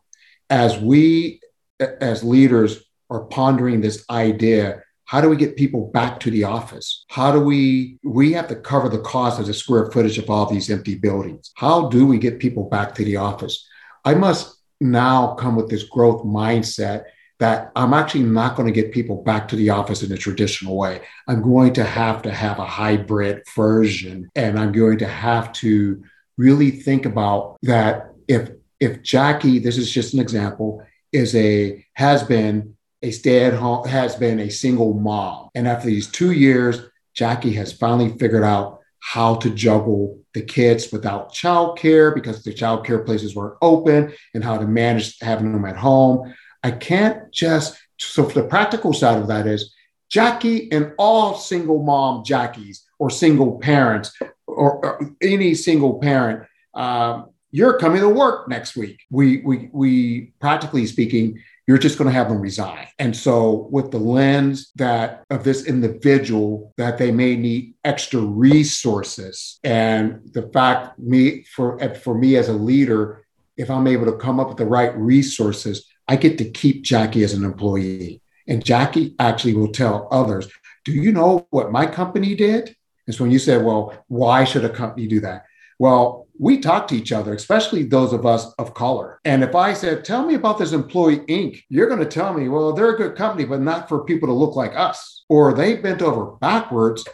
As 0.50 0.78
we, 0.78 1.40
as 1.80 2.22
leaders, 2.22 2.82
are 3.10 3.24
pondering 3.24 3.80
this 3.80 4.04
idea 4.10 4.82
how 5.12 5.20
do 5.20 5.28
we 5.28 5.36
get 5.36 5.56
people 5.56 5.90
back 5.92 6.20
to 6.20 6.30
the 6.30 6.44
office? 6.44 7.04
How 7.10 7.32
do 7.32 7.40
we 7.40 7.98
we 8.02 8.32
have 8.32 8.48
to 8.48 8.56
cover 8.56 8.88
the 8.88 9.02
cost 9.02 9.38
of 9.38 9.46
the 9.46 9.52
square 9.52 9.90
footage 9.90 10.16
of 10.16 10.30
all 10.30 10.46
these 10.46 10.70
empty 10.70 10.94
buildings. 10.94 11.52
How 11.54 11.90
do 11.90 12.06
we 12.06 12.16
get 12.16 12.38
people 12.38 12.70
back 12.70 12.94
to 12.94 13.04
the 13.04 13.16
office? 13.16 13.68
I 14.06 14.14
must 14.14 14.56
now 14.80 15.34
come 15.34 15.54
with 15.54 15.68
this 15.68 15.82
growth 15.82 16.24
mindset 16.24 17.04
that 17.38 17.70
i'm 17.76 17.92
actually 17.92 18.22
not 18.22 18.56
going 18.56 18.66
to 18.66 18.80
get 18.80 18.92
people 18.92 19.22
back 19.22 19.48
to 19.48 19.56
the 19.56 19.68
office 19.68 20.02
in 20.02 20.10
a 20.12 20.16
traditional 20.16 20.78
way. 20.78 21.02
I'm 21.28 21.42
going 21.42 21.74
to 21.74 21.84
have 21.84 22.22
to 22.22 22.32
have 22.32 22.58
a 22.58 22.66
hybrid 22.66 23.42
version 23.54 24.30
and 24.34 24.58
i'm 24.58 24.72
going 24.72 24.98
to 24.98 25.06
have 25.06 25.52
to 25.54 26.02
really 26.38 26.70
think 26.70 27.06
about 27.06 27.58
that 27.62 28.12
if 28.28 28.50
if 28.80 29.02
Jackie, 29.02 29.60
this 29.60 29.78
is 29.78 29.90
just 29.90 30.12
an 30.12 30.20
example, 30.20 30.84
is 31.12 31.34
a 31.36 31.86
has 31.94 32.22
been 32.22 32.76
a 33.02 33.10
stay 33.10 33.44
at 33.44 33.54
home, 33.54 33.86
has 33.86 34.16
been 34.16 34.40
a 34.40 34.50
single 34.50 34.94
mom. 34.94 35.50
And 35.54 35.68
after 35.68 35.86
these 35.86 36.08
two 36.08 36.32
years, 36.32 36.80
Jackie 37.14 37.52
has 37.54 37.72
finally 37.72 38.16
figured 38.18 38.44
out 38.44 38.80
how 39.00 39.34
to 39.36 39.50
juggle 39.50 40.18
the 40.34 40.42
kids 40.42 40.92
without 40.92 41.32
childcare 41.32 42.14
because 42.14 42.42
the 42.42 42.54
childcare 42.54 43.04
places 43.04 43.34
weren't 43.34 43.58
open 43.60 44.12
and 44.34 44.44
how 44.44 44.56
to 44.56 44.66
manage 44.66 45.18
having 45.20 45.52
them 45.52 45.64
at 45.64 45.76
home. 45.76 46.32
I 46.62 46.70
can't 46.70 47.30
just, 47.32 47.76
so 47.98 48.24
for 48.24 48.40
the 48.40 48.48
practical 48.48 48.92
side 48.92 49.20
of 49.20 49.26
that 49.28 49.46
is 49.46 49.74
Jackie 50.08 50.70
and 50.70 50.92
all 50.98 51.34
single 51.34 51.82
mom 51.82 52.24
Jackies 52.24 52.82
or 52.98 53.10
single 53.10 53.58
parents 53.58 54.16
or, 54.46 54.84
or 54.84 55.10
any 55.20 55.54
single 55.54 55.98
parent, 55.98 56.46
um, 56.74 57.30
you're 57.50 57.78
coming 57.78 58.00
to 58.00 58.08
work 58.08 58.48
next 58.48 58.76
week. 58.76 59.02
We, 59.10 59.38
we, 59.38 59.68
we 59.72 60.32
practically 60.40 60.86
speaking, 60.86 61.38
you're 61.66 61.78
just 61.78 61.96
going 61.96 62.08
to 62.10 62.14
have 62.14 62.28
them 62.28 62.40
resign. 62.40 62.88
And 62.98 63.16
so, 63.16 63.68
with 63.70 63.90
the 63.90 63.98
lens 63.98 64.72
that 64.76 65.24
of 65.30 65.44
this 65.44 65.66
individual 65.66 66.72
that 66.76 66.98
they 66.98 67.12
may 67.12 67.36
need 67.36 67.74
extra 67.84 68.20
resources, 68.20 69.60
and 69.62 70.20
the 70.32 70.50
fact 70.52 70.98
me 70.98 71.44
for 71.44 71.78
for 71.94 72.16
me 72.16 72.36
as 72.36 72.48
a 72.48 72.52
leader, 72.52 73.24
if 73.56 73.70
I'm 73.70 73.86
able 73.86 74.06
to 74.06 74.16
come 74.16 74.40
up 74.40 74.48
with 74.48 74.56
the 74.56 74.66
right 74.66 74.96
resources, 74.96 75.86
I 76.08 76.16
get 76.16 76.38
to 76.38 76.50
keep 76.50 76.82
Jackie 76.82 77.22
as 77.22 77.32
an 77.32 77.44
employee. 77.44 78.20
And 78.48 78.64
Jackie 78.64 79.14
actually 79.20 79.54
will 79.54 79.70
tell 79.70 80.08
others, 80.10 80.48
"Do 80.84 80.92
you 80.92 81.12
know 81.12 81.46
what 81.50 81.70
my 81.70 81.86
company 81.86 82.34
did?" 82.34 82.74
So 83.12 83.24
when 83.24 83.30
you 83.30 83.38
said, 83.38 83.64
"Well, 83.64 83.94
why 84.08 84.44
should 84.44 84.64
a 84.64 84.70
company 84.70 85.06
do 85.06 85.20
that?" 85.20 85.44
Well, 85.78 86.22
we 86.38 86.58
talk 86.58 86.88
to 86.88 86.96
each 86.96 87.12
other, 87.12 87.34
especially 87.34 87.82
those 87.82 88.12
of 88.12 88.24
us 88.24 88.52
of 88.58 88.74
color. 88.74 89.20
And 89.24 89.42
if 89.42 89.54
I 89.54 89.72
said, 89.72 90.04
Tell 90.04 90.24
me 90.24 90.34
about 90.34 90.58
this 90.58 90.72
Employ 90.72 91.16
Inc., 91.26 91.62
you're 91.68 91.88
going 91.88 92.00
to 92.00 92.06
tell 92.06 92.32
me, 92.32 92.48
Well, 92.48 92.72
they're 92.72 92.94
a 92.94 92.96
good 92.96 93.16
company, 93.16 93.44
but 93.44 93.60
not 93.60 93.88
for 93.88 94.04
people 94.04 94.28
to 94.28 94.32
look 94.32 94.56
like 94.56 94.76
us. 94.76 95.24
Or 95.28 95.54
they 95.54 95.76
bent 95.76 96.02
over 96.02 96.36
backwards 96.40 97.04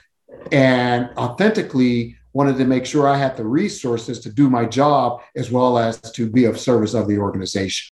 and 0.53 1.11
authentically 1.17 2.17
wanted 2.33 2.57
to 2.59 2.65
make 2.65 2.87
sure 2.87 3.09
I 3.09 3.17
had 3.17 3.37
the 3.37 3.47
resources 3.47 4.21
to 4.21 4.31
do 4.31 4.49
my 4.49 4.65
job 4.65 5.21
as 5.35 5.51
well 5.51 5.79
as 5.79 6.01
to 6.13 6.31
be 6.31 6.45
of 6.45 6.59
service 6.59 6.95
of 6.95 7.09
the 7.09 7.19
organization. 7.19 7.91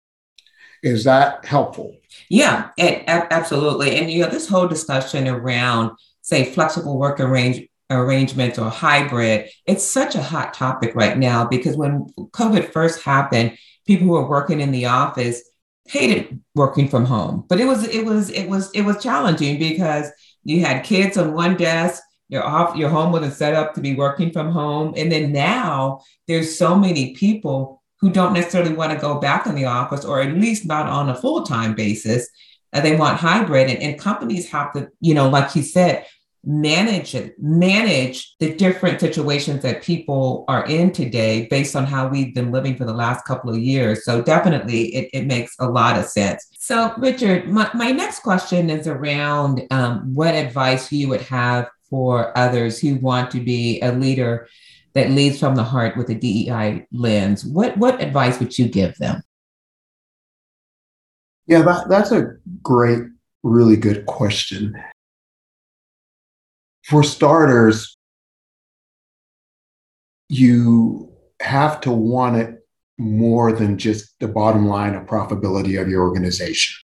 Is 0.82 1.04
that 1.04 1.44
helpful? 1.44 1.96
Yeah, 2.28 2.70
it, 2.76 3.04
absolutely. 3.06 3.96
And 3.96 4.10
you 4.10 4.22
know, 4.22 4.30
this 4.30 4.48
whole 4.48 4.66
discussion 4.66 5.28
around, 5.28 5.92
say, 6.22 6.44
flexible 6.44 6.98
work 6.98 7.20
arrange, 7.20 7.68
arrangement 7.92 8.58
or 8.58 8.70
hybrid, 8.70 9.48
it's 9.66 9.84
such 9.84 10.14
a 10.14 10.22
hot 10.22 10.54
topic 10.54 10.94
right 10.94 11.18
now 11.18 11.46
because 11.46 11.76
when 11.76 12.06
COVID 12.32 12.72
first 12.72 13.02
happened, 13.02 13.56
people 13.86 14.06
who 14.06 14.12
were 14.12 14.28
working 14.28 14.60
in 14.60 14.70
the 14.70 14.86
office 14.86 15.42
hated 15.86 16.40
working 16.54 16.88
from 16.88 17.04
home. 17.04 17.44
But 17.48 17.60
it 17.60 17.66
was 17.66 17.86
it 17.88 18.04
was 18.04 18.30
it 18.30 18.48
was 18.48 18.70
it 18.72 18.82
was 18.82 19.02
challenging 19.02 19.58
because 19.58 20.10
you 20.44 20.64
had 20.64 20.84
kids 20.84 21.16
on 21.16 21.34
one 21.34 21.56
desk, 21.56 22.02
your 22.28 22.44
off 22.44 22.76
your 22.76 22.88
home 22.88 23.12
wasn't 23.12 23.34
set 23.34 23.54
up 23.54 23.74
to 23.74 23.80
be 23.80 23.94
working 23.94 24.30
from 24.30 24.50
home. 24.50 24.94
And 24.96 25.10
then 25.10 25.32
now 25.32 26.02
there's 26.26 26.56
so 26.56 26.76
many 26.76 27.14
people 27.14 27.82
who 28.00 28.10
don't 28.10 28.32
necessarily 28.32 28.74
want 28.74 28.92
to 28.92 28.98
go 28.98 29.20
back 29.20 29.46
in 29.46 29.54
the 29.54 29.66
office 29.66 30.04
or 30.04 30.20
at 30.20 30.34
least 30.34 30.66
not 30.66 30.88
on 30.88 31.08
a 31.08 31.14
full-time 31.14 31.74
basis. 31.74 32.28
And 32.72 32.84
they 32.84 32.96
want 32.96 33.18
hybrid 33.18 33.70
and, 33.70 33.78
and 33.80 34.00
companies 34.00 34.48
have 34.50 34.72
to, 34.72 34.88
you 35.00 35.14
know, 35.14 35.28
like 35.28 35.54
you 35.54 35.62
said, 35.62 36.06
manage 36.44 37.14
it, 37.14 37.40
manage 37.40 38.34
the 38.38 38.54
different 38.54 39.00
situations 39.00 39.62
that 39.62 39.82
people 39.82 40.44
are 40.48 40.66
in 40.66 40.90
today 40.90 41.46
based 41.46 41.76
on 41.76 41.86
how 41.86 42.08
we've 42.08 42.34
been 42.34 42.50
living 42.50 42.76
for 42.76 42.84
the 42.84 42.92
last 42.92 43.24
couple 43.24 43.50
of 43.50 43.58
years. 43.58 44.04
So 44.04 44.22
definitely 44.22 44.94
it, 44.94 45.10
it 45.12 45.26
makes 45.26 45.54
a 45.60 45.68
lot 45.68 45.98
of 45.98 46.06
sense. 46.06 46.48
So 46.58 46.92
Richard, 46.98 47.48
my, 47.48 47.70
my 47.74 47.92
next 47.92 48.20
question 48.20 48.70
is 48.70 48.88
around 48.88 49.62
um, 49.70 50.14
what 50.14 50.34
advice 50.34 50.90
you 50.90 51.08
would 51.08 51.22
have 51.22 51.68
for 51.88 52.36
others 52.36 52.80
who 52.80 52.96
want 52.96 53.30
to 53.32 53.40
be 53.40 53.80
a 53.80 53.92
leader 53.92 54.48
that 54.94 55.10
leads 55.10 55.38
from 55.38 55.54
the 55.54 55.64
heart 55.64 55.96
with 55.96 56.10
a 56.10 56.14
DEI 56.14 56.86
lens. 56.92 57.44
What, 57.44 57.76
what 57.76 58.02
advice 58.02 58.38
would 58.40 58.58
you 58.58 58.68
give 58.68 58.96
them? 58.96 59.22
Yeah, 61.46 61.62
that, 61.62 61.88
that's 61.88 62.12
a 62.12 62.36
great, 62.62 63.02
really 63.42 63.76
good 63.76 64.06
question. 64.06 64.74
For 66.84 67.02
starters, 67.02 67.96
you 70.28 71.12
have 71.40 71.80
to 71.82 71.90
want 71.90 72.36
it 72.36 72.66
more 72.98 73.52
than 73.52 73.78
just 73.78 74.18
the 74.20 74.28
bottom 74.28 74.66
line 74.66 74.94
of 74.94 75.06
profitability 75.06 75.80
of 75.80 75.88
your 75.88 76.02
organization. 76.02 76.82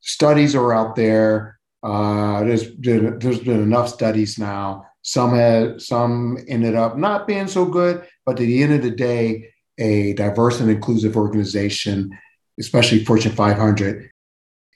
Studies 0.00 0.54
are 0.54 0.72
out 0.72 0.96
there. 0.96 1.58
Uh, 1.82 2.44
there's, 2.44 2.76
there's 2.78 3.40
been 3.40 3.62
enough 3.62 3.88
studies 3.88 4.38
now. 4.38 4.84
Some 5.02 5.34
had 5.34 5.80
some 5.80 6.38
ended 6.48 6.74
up 6.74 6.98
not 6.98 7.26
being 7.26 7.46
so 7.46 7.64
good, 7.64 8.06
but 8.26 8.32
at 8.32 8.38
the 8.38 8.62
end 8.62 8.74
of 8.74 8.82
the 8.82 8.90
day, 8.90 9.50
a 9.78 10.12
diverse 10.14 10.60
and 10.60 10.70
inclusive 10.70 11.16
organization 11.16 12.10
especially 12.58 13.04
Fortune 13.04 13.32
500, 13.32 14.10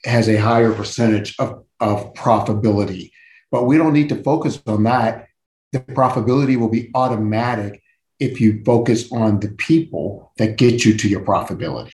has 0.05 0.27
a 0.27 0.37
higher 0.37 0.73
percentage 0.73 1.35
of, 1.39 1.63
of 1.79 2.13
profitability. 2.13 3.11
But 3.53 3.65
we 3.65 3.77
don't 3.77 3.93
need 3.93 4.09
to 4.09 4.23
focus 4.23 4.59
on 4.65 4.81
that. 4.85 5.27
The 5.73 5.79
profitability 5.79 6.57
will 6.57 6.69
be 6.69 6.89
automatic 6.95 7.83
if 8.19 8.41
you 8.41 8.63
focus 8.63 9.11
on 9.11 9.39
the 9.39 9.49
people 9.49 10.33
that 10.37 10.57
get 10.57 10.83
you 10.83 10.97
to 10.97 11.07
your 11.07 11.21
profitability. 11.21 11.91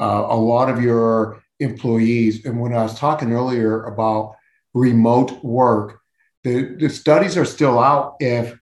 Uh, 0.00 0.26
a 0.30 0.36
lot 0.36 0.70
of 0.70 0.82
your 0.82 1.42
employees, 1.60 2.46
and 2.46 2.58
when 2.58 2.72
I 2.72 2.82
was 2.82 2.98
talking 2.98 3.32
earlier 3.32 3.84
about 3.84 4.36
remote 4.72 5.44
work, 5.44 6.00
the, 6.42 6.74
the 6.80 6.88
studies 6.88 7.36
are 7.36 7.44
still 7.44 7.78
out 7.78 8.16
if 8.18 8.58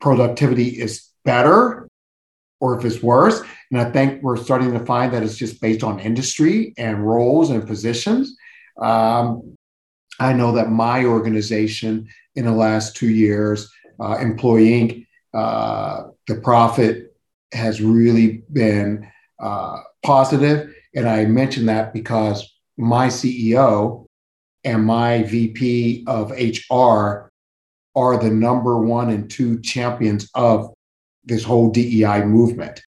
productivity 0.00 0.68
is 0.80 1.10
better 1.26 1.86
or 2.60 2.78
if 2.78 2.86
it's 2.86 3.02
worse. 3.02 3.42
And 3.70 3.78
I 3.78 3.90
think 3.90 4.22
we're 4.22 4.38
starting 4.38 4.72
to 4.72 4.86
find 4.86 5.12
that 5.12 5.22
it's 5.22 5.36
just 5.36 5.60
based 5.60 5.84
on 5.84 6.00
industry 6.00 6.72
and 6.78 7.06
roles 7.06 7.50
and 7.50 7.66
positions. 7.66 8.34
Um, 8.80 9.58
I 10.20 10.34
know 10.34 10.52
that 10.52 10.70
my 10.70 11.06
organization 11.06 12.08
in 12.34 12.44
the 12.44 12.52
last 12.52 12.94
two 12.94 13.08
years, 13.08 13.72
uh, 13.98 14.18
Employ 14.20 14.60
Inc., 14.60 15.06
uh, 15.32 16.08
the 16.26 16.36
profit 16.36 17.16
has 17.52 17.80
really 17.80 18.42
been 18.52 19.10
uh, 19.40 19.78
positive. 20.04 20.74
And 20.94 21.08
I 21.08 21.24
mention 21.24 21.66
that 21.66 21.94
because 21.94 22.46
my 22.76 23.08
CEO 23.08 24.06
and 24.62 24.84
my 24.84 25.22
VP 25.22 26.04
of 26.06 26.32
HR 26.32 27.30
are 27.96 28.18
the 28.18 28.30
number 28.30 28.78
one 28.78 29.08
and 29.08 29.30
two 29.30 29.60
champions 29.62 30.28
of 30.34 30.70
this 31.24 31.42
whole 31.42 31.70
DEI 31.70 32.24
movement. 32.24 32.82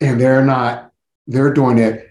And 0.00 0.18
they're 0.20 0.44
not, 0.44 0.90
they're 1.26 1.52
doing 1.52 1.78
it 1.78 2.05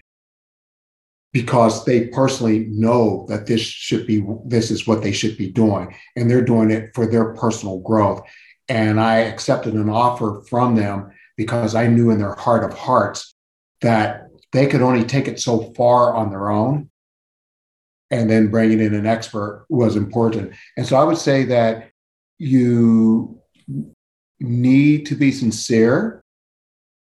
because 1.36 1.84
they 1.84 2.06
personally 2.06 2.60
know 2.70 3.26
that 3.28 3.46
this 3.46 3.60
should 3.60 4.06
be, 4.06 4.24
this 4.46 4.70
is 4.70 4.86
what 4.86 5.02
they 5.02 5.12
should 5.12 5.36
be 5.36 5.52
doing. 5.52 5.94
And 6.16 6.30
they're 6.30 6.42
doing 6.42 6.70
it 6.70 6.94
for 6.94 7.06
their 7.06 7.34
personal 7.34 7.80
growth. 7.80 8.22
And 8.70 8.98
I 8.98 9.16
accepted 9.18 9.74
an 9.74 9.90
offer 9.90 10.42
from 10.48 10.76
them 10.76 11.10
because 11.36 11.74
I 11.74 11.88
knew 11.88 12.08
in 12.08 12.16
their 12.16 12.36
heart 12.36 12.64
of 12.64 12.78
hearts 12.78 13.34
that 13.82 14.28
they 14.52 14.66
could 14.66 14.80
only 14.80 15.04
take 15.04 15.28
it 15.28 15.38
so 15.38 15.74
far 15.74 16.14
on 16.14 16.30
their 16.30 16.48
own. 16.48 16.88
And 18.10 18.30
then 18.30 18.50
bringing 18.50 18.80
in 18.80 18.94
an 18.94 19.04
expert 19.04 19.66
was 19.68 19.94
important. 19.94 20.54
And 20.78 20.86
so 20.86 20.96
I 20.96 21.04
would 21.04 21.18
say 21.18 21.44
that 21.44 21.90
you 22.38 23.42
need 24.40 25.04
to 25.04 25.14
be 25.14 25.32
sincere 25.32 26.22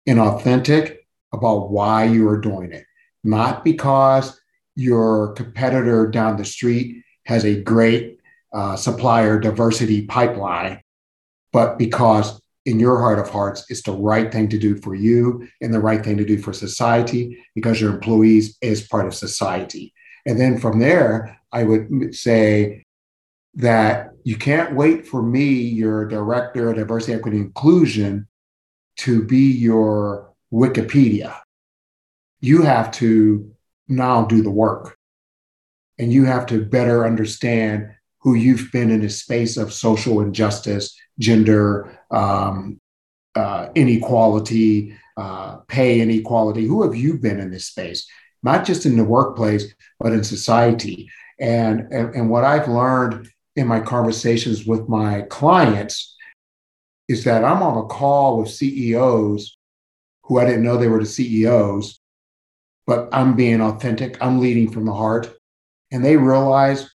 and 0.08 0.18
authentic 0.18 1.06
about 1.32 1.70
why 1.70 2.02
you 2.06 2.28
are 2.28 2.40
doing 2.40 2.72
it, 2.72 2.84
not 3.24 3.64
because 3.64 4.40
your 4.76 5.32
competitor 5.32 6.06
down 6.06 6.36
the 6.36 6.44
street 6.44 7.02
has 7.26 7.44
a 7.44 7.62
great 7.62 8.20
uh, 8.52 8.76
supplier 8.76 9.38
diversity 9.38 10.06
pipeline, 10.06 10.80
but 11.52 11.78
because 11.78 12.40
in 12.66 12.80
your 12.80 12.98
heart 12.98 13.18
of 13.18 13.28
hearts, 13.28 13.64
it's 13.68 13.82
the 13.82 13.92
right 13.92 14.32
thing 14.32 14.48
to 14.48 14.58
do 14.58 14.76
for 14.76 14.94
you 14.94 15.46
and 15.60 15.72
the 15.72 15.80
right 15.80 16.02
thing 16.02 16.16
to 16.16 16.24
do 16.24 16.38
for 16.38 16.52
society 16.52 17.38
because 17.54 17.80
your 17.80 17.92
employees 17.92 18.56
is 18.60 18.86
part 18.88 19.06
of 19.06 19.14
society. 19.14 19.92
And 20.26 20.40
then 20.40 20.58
from 20.58 20.78
there, 20.78 21.38
I 21.52 21.64
would 21.64 22.14
say 22.14 22.84
that 23.54 24.10
you 24.24 24.36
can't 24.36 24.74
wait 24.74 25.06
for 25.06 25.22
me, 25.22 25.52
your 25.52 26.06
director 26.06 26.70
of 26.70 26.76
diversity, 26.76 27.12
equity, 27.12 27.38
inclusion, 27.38 28.26
to 28.96 29.24
be 29.24 29.52
your 29.52 30.32
Wikipedia. 30.52 31.43
You 32.44 32.60
have 32.60 32.90
to 32.92 33.50
now 33.88 34.26
do 34.26 34.42
the 34.42 34.50
work. 34.50 34.98
And 35.98 36.12
you 36.12 36.26
have 36.26 36.44
to 36.48 36.62
better 36.62 37.06
understand 37.06 37.88
who 38.20 38.34
you've 38.34 38.70
been 38.70 38.90
in 38.90 39.02
a 39.02 39.08
space 39.08 39.56
of 39.56 39.72
social 39.72 40.20
injustice, 40.20 40.94
gender 41.18 41.98
um, 42.10 42.78
uh, 43.34 43.68
inequality, 43.74 44.94
uh, 45.16 45.56
pay 45.68 46.02
inequality. 46.02 46.66
Who 46.66 46.82
have 46.82 46.94
you 46.94 47.16
been 47.16 47.40
in 47.40 47.50
this 47.50 47.68
space? 47.68 48.06
Not 48.42 48.66
just 48.66 48.84
in 48.84 48.98
the 48.98 49.04
workplace, 49.04 49.72
but 49.98 50.12
in 50.12 50.22
society. 50.22 51.08
And, 51.40 51.90
and, 51.92 52.14
and 52.14 52.28
what 52.28 52.44
I've 52.44 52.68
learned 52.68 53.30
in 53.56 53.66
my 53.66 53.80
conversations 53.80 54.66
with 54.66 54.86
my 54.86 55.22
clients 55.30 56.14
is 57.08 57.24
that 57.24 57.42
I'm 57.42 57.62
on 57.62 57.84
a 57.84 57.86
call 57.86 58.40
with 58.40 58.50
CEOs 58.50 59.56
who 60.24 60.40
I 60.40 60.44
didn't 60.44 60.62
know 60.62 60.76
they 60.76 60.88
were 60.88 61.00
the 61.00 61.06
CEOs, 61.06 62.00
but 62.86 63.08
I'm 63.12 63.36
being 63.36 63.60
authentic, 63.60 64.16
I'm 64.20 64.40
leading 64.40 64.70
from 64.70 64.84
the 64.84 64.92
heart. 64.92 65.34
And 65.90 66.04
they 66.04 66.16
realize 66.16 66.90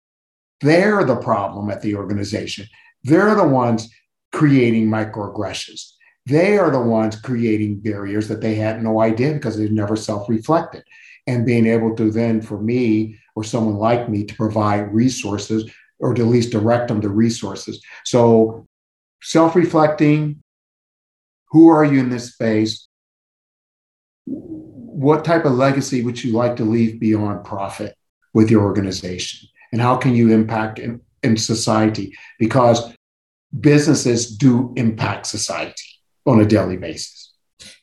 they're 0.61 1.05
the 1.05 1.17
problem 1.17 1.71
at 1.71 1.83
the 1.83 1.97
organization. 1.97 2.67
They're 3.05 3.35
the 3.35 3.47
ones 3.47 3.89
creating 4.33 4.89
microaggressions. 4.89 5.93
They 6.25 6.59
are 6.59 6.71
the 6.71 6.81
ones 6.81 7.21
creating 7.21 7.81
barriers 7.81 8.29
that 8.29 8.41
they 8.41 8.57
had 8.57 8.83
no 8.83 9.01
idea 9.01 9.35
because 9.35 9.57
they've 9.57 9.71
never 9.71 9.97
self 9.97 10.29
reflected. 10.29 10.83
And 11.29 11.47
being 11.47 11.67
able 11.67 11.95
to 11.97 12.11
then, 12.11 12.41
for 12.41 12.61
me 12.61 13.19
or 13.35 13.45
someone 13.45 13.77
like 13.77 14.09
me, 14.09 14.25
to 14.25 14.35
provide 14.35 14.95
resources 14.95 15.71
or 15.99 16.15
to 16.15 16.23
at 16.23 16.29
least 16.29 16.53
direct 16.53 16.89
them 16.89 17.01
to 17.01 17.09
resources. 17.09 17.83
So, 18.05 18.67
self 19.23 19.55
reflecting 19.55 20.43
who 21.51 21.69
are 21.69 21.85
you 21.85 22.01
in 22.01 22.11
this 22.11 22.33
space? 22.33 22.89
What 24.97 25.27
type 25.27 25.45
of 25.45 25.53
legacy 25.53 26.03
would 26.03 26.25
you 26.25 26.33
like 26.33 26.57
to 26.57 26.65
leave 26.65 26.99
beyond 26.99 27.45
profit 27.45 27.95
with 28.33 28.51
your 28.51 28.63
organization? 28.63 29.47
And 29.71 29.83
how 29.83 29.99
can 29.99 30.15
you 30.15 30.33
impact 30.33 30.79
in, 30.79 31.03
in 31.23 31.37
society? 31.37 32.17
Because 32.39 32.95
businesses 33.61 34.35
do 34.35 34.73
impact 34.75 35.27
society 35.27 35.85
on 36.25 36.41
a 36.41 36.47
daily 36.47 36.79
basis. 36.79 37.35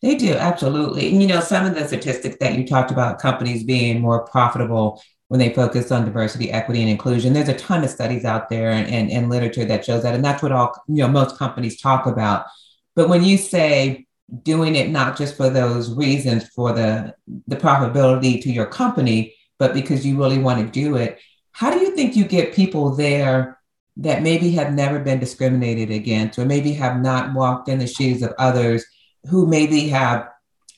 They 0.02 0.16
do, 0.16 0.34
absolutely. 0.34 1.12
And 1.12 1.22
you 1.22 1.28
know, 1.28 1.40
some 1.40 1.68
of 1.68 1.76
the 1.76 1.86
statistics 1.86 2.38
that 2.40 2.58
you 2.58 2.66
talked 2.66 2.90
about, 2.90 3.20
companies 3.20 3.64
being 3.64 4.02
more 4.02 4.26
profitable 4.26 5.00
when 5.28 5.40
they 5.40 5.54
focus 5.54 5.92
on 5.92 6.06
diversity, 6.06 6.50
equity, 6.50 6.82
and 6.82 6.90
inclusion. 6.90 7.34
There's 7.34 7.48
a 7.48 7.54
ton 7.54 7.84
of 7.84 7.92
studies 7.92 8.26
out 8.26 8.50
there 8.50 8.72
and, 8.72 8.88
and, 8.88 9.12
and 9.12 9.30
literature 9.30 9.66
that 9.66 9.86
shows 9.86 10.02
that. 10.02 10.16
And 10.16 10.26
that's 10.26 10.42
what 10.42 10.52
all, 10.52 10.74
you 10.88 11.04
know, 11.04 11.10
most 11.10 11.38
companies 11.38 11.80
talk 11.80 12.08
about. 12.08 12.48
But 12.96 13.08
when 13.08 13.24
you 13.24 13.38
say 13.38 14.08
doing 14.42 14.76
it 14.76 14.90
not 14.90 15.18
just 15.18 15.38
for 15.38 15.50
those 15.50 15.94
reasons 15.94 16.48
for 16.50 16.74
the, 16.74 17.14
the 17.48 17.56
profitability 17.56 18.42
to 18.42 18.52
your 18.52 18.66
company, 18.66 19.36
but 19.60 19.74
because 19.74 20.06
you 20.06 20.18
really 20.18 20.40
want 20.40 20.60
to 20.66 20.72
do 20.72 20.96
it, 20.96 21.20
how 21.52 21.72
do 21.72 21.80
you 21.80 21.96
think 21.96 22.16
you 22.16 22.26
get 22.26 22.54
people 22.54 22.96
there 22.96 23.60
that 23.98 24.24
maybe 24.24 24.52
have 24.52 24.74
never 24.74 25.00
been 25.00 25.20
discriminated 25.20 25.92
against 25.92 26.40
or 26.40 26.46
maybe 26.46 26.74
have 26.74 27.00
not 27.00 27.34
walked 27.34 27.70
in 27.70 27.78
the 27.78 27.86
shoes 27.86 28.24
of 28.24 28.34
others 28.40 28.84
who 29.30 29.46
maybe 29.46 29.88
have 29.88 30.30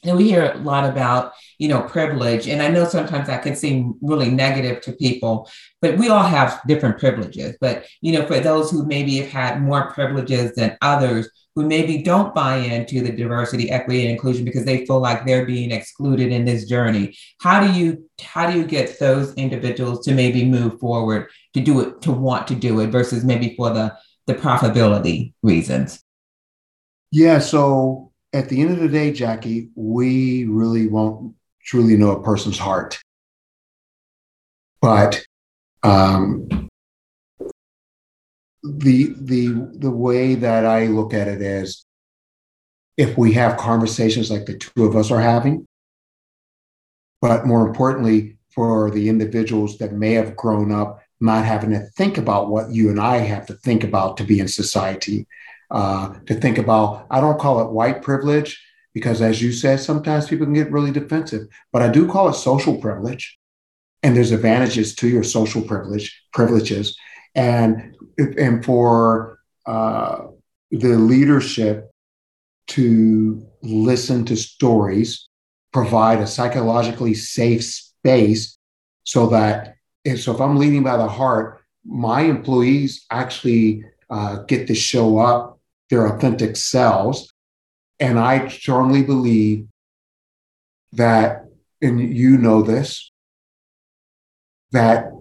and 0.05 0.17
we 0.17 0.29
hear 0.29 0.51
a 0.51 0.57
lot 0.59 0.89
about 0.89 1.33
you 1.59 1.67
know 1.67 1.81
privilege 1.81 2.47
and 2.47 2.61
i 2.61 2.67
know 2.67 2.85
sometimes 2.85 3.27
that 3.27 3.43
can 3.43 3.55
seem 3.55 3.95
really 4.01 4.29
negative 4.29 4.81
to 4.81 4.91
people 4.93 5.49
but 5.85 5.99
we 5.99 6.09
all 6.09 6.23
have 6.23 6.61
different 6.67 6.97
privileges. 6.97 7.55
But 7.61 7.85
you 8.01 8.13
know 8.13 8.25
for 8.25 8.39
those 8.39 8.71
who 8.71 8.85
maybe 8.87 9.17
have 9.17 9.29
had 9.29 9.61
more 9.61 9.91
privileges 9.91 10.55
than 10.55 10.77
others 10.81 11.29
who 11.55 11.67
maybe 11.67 12.01
don't 12.01 12.33
buy 12.33 12.57
into 12.57 13.01
the 13.01 13.11
diversity 13.11 13.69
equity 13.69 14.01
and 14.01 14.11
inclusion 14.11 14.45
because 14.45 14.65
they 14.65 14.85
feel 14.85 14.99
like 14.99 15.25
they're 15.25 15.45
being 15.45 15.71
excluded 15.71 16.31
in 16.31 16.43
this 16.43 16.67
journey 16.67 17.15
how 17.39 17.59
do 17.65 17.71
you 17.79 18.09
how 18.19 18.49
do 18.49 18.57
you 18.57 18.65
get 18.65 18.99
those 18.99 19.33
individuals 19.35 20.03
to 20.05 20.13
maybe 20.13 20.43
move 20.43 20.79
forward 20.79 21.29
to 21.53 21.61
do 21.61 21.79
it 21.81 22.01
to 22.01 22.11
want 22.11 22.47
to 22.47 22.55
do 22.55 22.79
it 22.79 22.87
versus 22.87 23.23
maybe 23.23 23.53
for 23.55 23.69
the 23.69 23.95
the 24.25 24.33
profitability 24.33 25.33
reasons? 25.43 26.03
Yeah 27.11 27.37
so 27.37 28.11
at 28.35 28.49
the 28.49 28.59
end 28.59 28.71
of 28.71 28.79
the 28.79 28.89
day, 28.89 29.13
Jackie, 29.13 29.69
we 29.75 30.43
really 30.43 30.87
won't 30.87 31.35
truly 31.63 31.95
know 31.95 32.11
a 32.11 32.21
person's 32.21 32.57
heart. 32.57 32.99
But 34.81 35.23
um, 35.83 36.49
the 38.61 39.15
the 39.21 39.69
the 39.77 39.89
way 39.89 40.35
that 40.35 40.65
I 40.65 40.87
look 40.87 41.13
at 41.13 41.29
it 41.29 41.41
is, 41.41 41.85
if 42.97 43.17
we 43.17 43.31
have 43.33 43.57
conversations 43.57 44.29
like 44.29 44.45
the 44.45 44.57
two 44.57 44.83
of 44.83 44.97
us 44.97 45.11
are 45.11 45.21
having, 45.21 45.65
but 47.21 47.47
more 47.47 47.65
importantly, 47.65 48.37
for 48.53 48.91
the 48.91 49.07
individuals 49.07 49.77
that 49.77 49.93
may 49.93 50.11
have 50.11 50.35
grown 50.35 50.73
up 50.73 51.01
not 51.21 51.45
having 51.45 51.69
to 51.69 51.79
think 51.95 52.17
about 52.17 52.49
what 52.49 52.69
you 52.69 52.89
and 52.89 52.99
I 52.99 53.19
have 53.19 53.45
to 53.45 53.53
think 53.53 53.85
about 53.85 54.17
to 54.17 54.25
be 54.25 54.41
in 54.41 54.49
society, 54.49 55.25
uh, 55.71 56.13
to 56.25 56.35
think 56.35 56.57
about. 56.57 57.07
I 57.09 57.19
don't 57.19 57.39
call 57.39 57.61
it 57.61 57.71
white 57.71 58.01
privilege 58.01 58.61
because, 58.93 59.21
as 59.21 59.41
you 59.41 59.51
said, 59.51 59.79
sometimes 59.79 60.27
people 60.27 60.45
can 60.45 60.53
get 60.53 60.71
really 60.71 60.91
defensive, 60.91 61.47
but 61.71 61.81
I 61.81 61.89
do 61.89 62.07
call 62.07 62.29
it 62.29 62.33
social 62.33 62.77
privilege. 62.77 63.37
And 64.03 64.15
there's 64.15 64.31
advantages 64.31 64.95
to 64.95 65.07
your 65.07 65.23
social 65.23 65.61
privilege 65.61 66.21
privileges, 66.31 66.95
and 67.33 67.95
and 68.17 68.63
for 68.63 69.39
uh, 69.65 70.27
the 70.69 70.97
leadership 70.97 71.89
to 72.67 73.45
listen 73.63 74.25
to 74.25 74.35
stories, 74.35 75.27
provide 75.73 76.19
a 76.19 76.27
psychologically 76.27 77.15
safe 77.15 77.63
space, 77.63 78.57
so 79.03 79.27
that 79.27 79.75
if, 80.03 80.21
so 80.21 80.33
if 80.33 80.39
I'm 80.39 80.57
leading 80.57 80.83
by 80.83 80.97
the 80.97 81.07
heart, 81.07 81.61
my 81.83 82.21
employees 82.21 83.05
actually 83.11 83.83
uh, 84.09 84.43
get 84.43 84.67
to 84.67 84.75
show 84.75 85.17
up 85.17 85.54
their 85.89 86.07
authentic 86.07 86.55
selves. 86.55 87.31
And 87.99 88.19
I 88.19 88.47
strongly 88.47 89.03
believe 89.03 89.67
that, 90.93 91.45
and 91.81 91.99
you 91.99 92.37
know 92.37 92.61
this, 92.61 93.11
that 94.71 95.11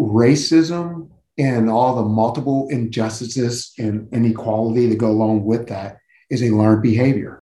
racism 0.00 1.10
and 1.38 1.68
all 1.68 1.96
the 1.96 2.08
multiple 2.08 2.68
injustices 2.70 3.72
and 3.78 4.08
inequality 4.12 4.86
that 4.88 4.98
go 4.98 5.10
along 5.10 5.44
with 5.44 5.68
that 5.68 5.98
is 6.30 6.42
a 6.42 6.50
learned 6.50 6.82
behavior. 6.82 7.40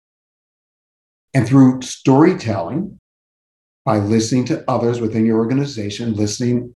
And 1.33 1.47
through 1.47 1.83
storytelling, 1.83 3.01
by 3.85 3.99
listening 3.99 4.47
to 4.47 4.65
others 4.69 5.01
within 5.01 5.27
your 5.27 5.39
organization, 5.39 6.15
listening 6.15 6.75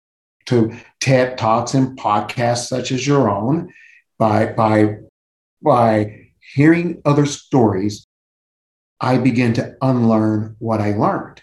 to 0.47 0.75
TED 0.99 1.37
Talks 1.37 1.73
and 1.73 1.97
podcasts 1.97 2.67
such 2.67 2.91
as 2.91 3.07
your 3.07 3.29
own, 3.29 3.73
by, 4.17 4.47
by 4.47 4.97
by 5.67 6.29
hearing 6.53 7.01
other 7.05 7.25
stories, 7.25 8.07
I 9.01 9.17
begin 9.17 9.53
to 9.53 9.75
unlearn 9.81 10.55
what 10.59 10.79
I 10.79 10.93
learned 10.93 11.41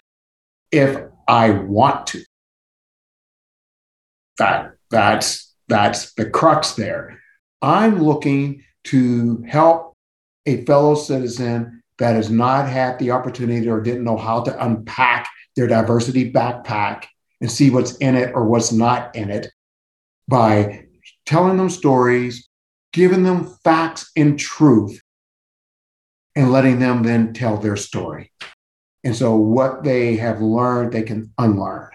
if 0.73 0.99
I 1.29 1.51
want 1.51 2.09
to. 2.09 2.25
That, 4.39 4.73
that's, 4.91 5.55
that's 5.69 6.15
the 6.15 6.29
crux 6.29 6.73
there. 6.73 7.21
I'm 7.63 8.03
looking 8.03 8.65
to 8.85 9.45
help 9.47 9.95
a 10.47 10.65
fellow 10.65 10.95
citizen 10.95 11.83
that 11.99 12.17
has 12.17 12.31
not 12.31 12.69
had 12.69 12.99
the 12.99 13.13
opportunity 13.13 13.69
or 13.69 13.81
didn't 13.81 14.05
know 14.05 14.17
how 14.17 14.43
to 14.43 14.65
unpack 14.65 15.29
their 15.55 15.69
diversity 15.69 16.33
backpack 16.33 17.05
and 17.41 17.51
see 17.51 17.71
what's 17.71 17.97
in 17.99 18.17
it 18.17 18.33
or 18.35 18.45
what's 18.47 18.73
not 18.73 19.15
in 19.15 19.31
it 19.31 19.53
by 20.27 20.87
telling 21.27 21.57
them 21.57 21.71
stories, 21.71 22.49
giving 22.95 23.25
them 23.25 23.45
facts 23.65 24.11
and 24.17 24.39
truth, 24.39 24.99
and 26.35 26.51
letting 26.51 26.79
them 26.79 27.03
then 27.03 27.35
tell 27.35 27.59
their 27.59 27.77
story. 27.77 28.33
And 29.03 29.15
so, 29.15 29.37
what 29.37 29.85
they 29.85 30.17
have 30.17 30.41
learned, 30.41 30.93
they 30.93 31.03
can 31.03 31.33
unlearn. 31.37 31.91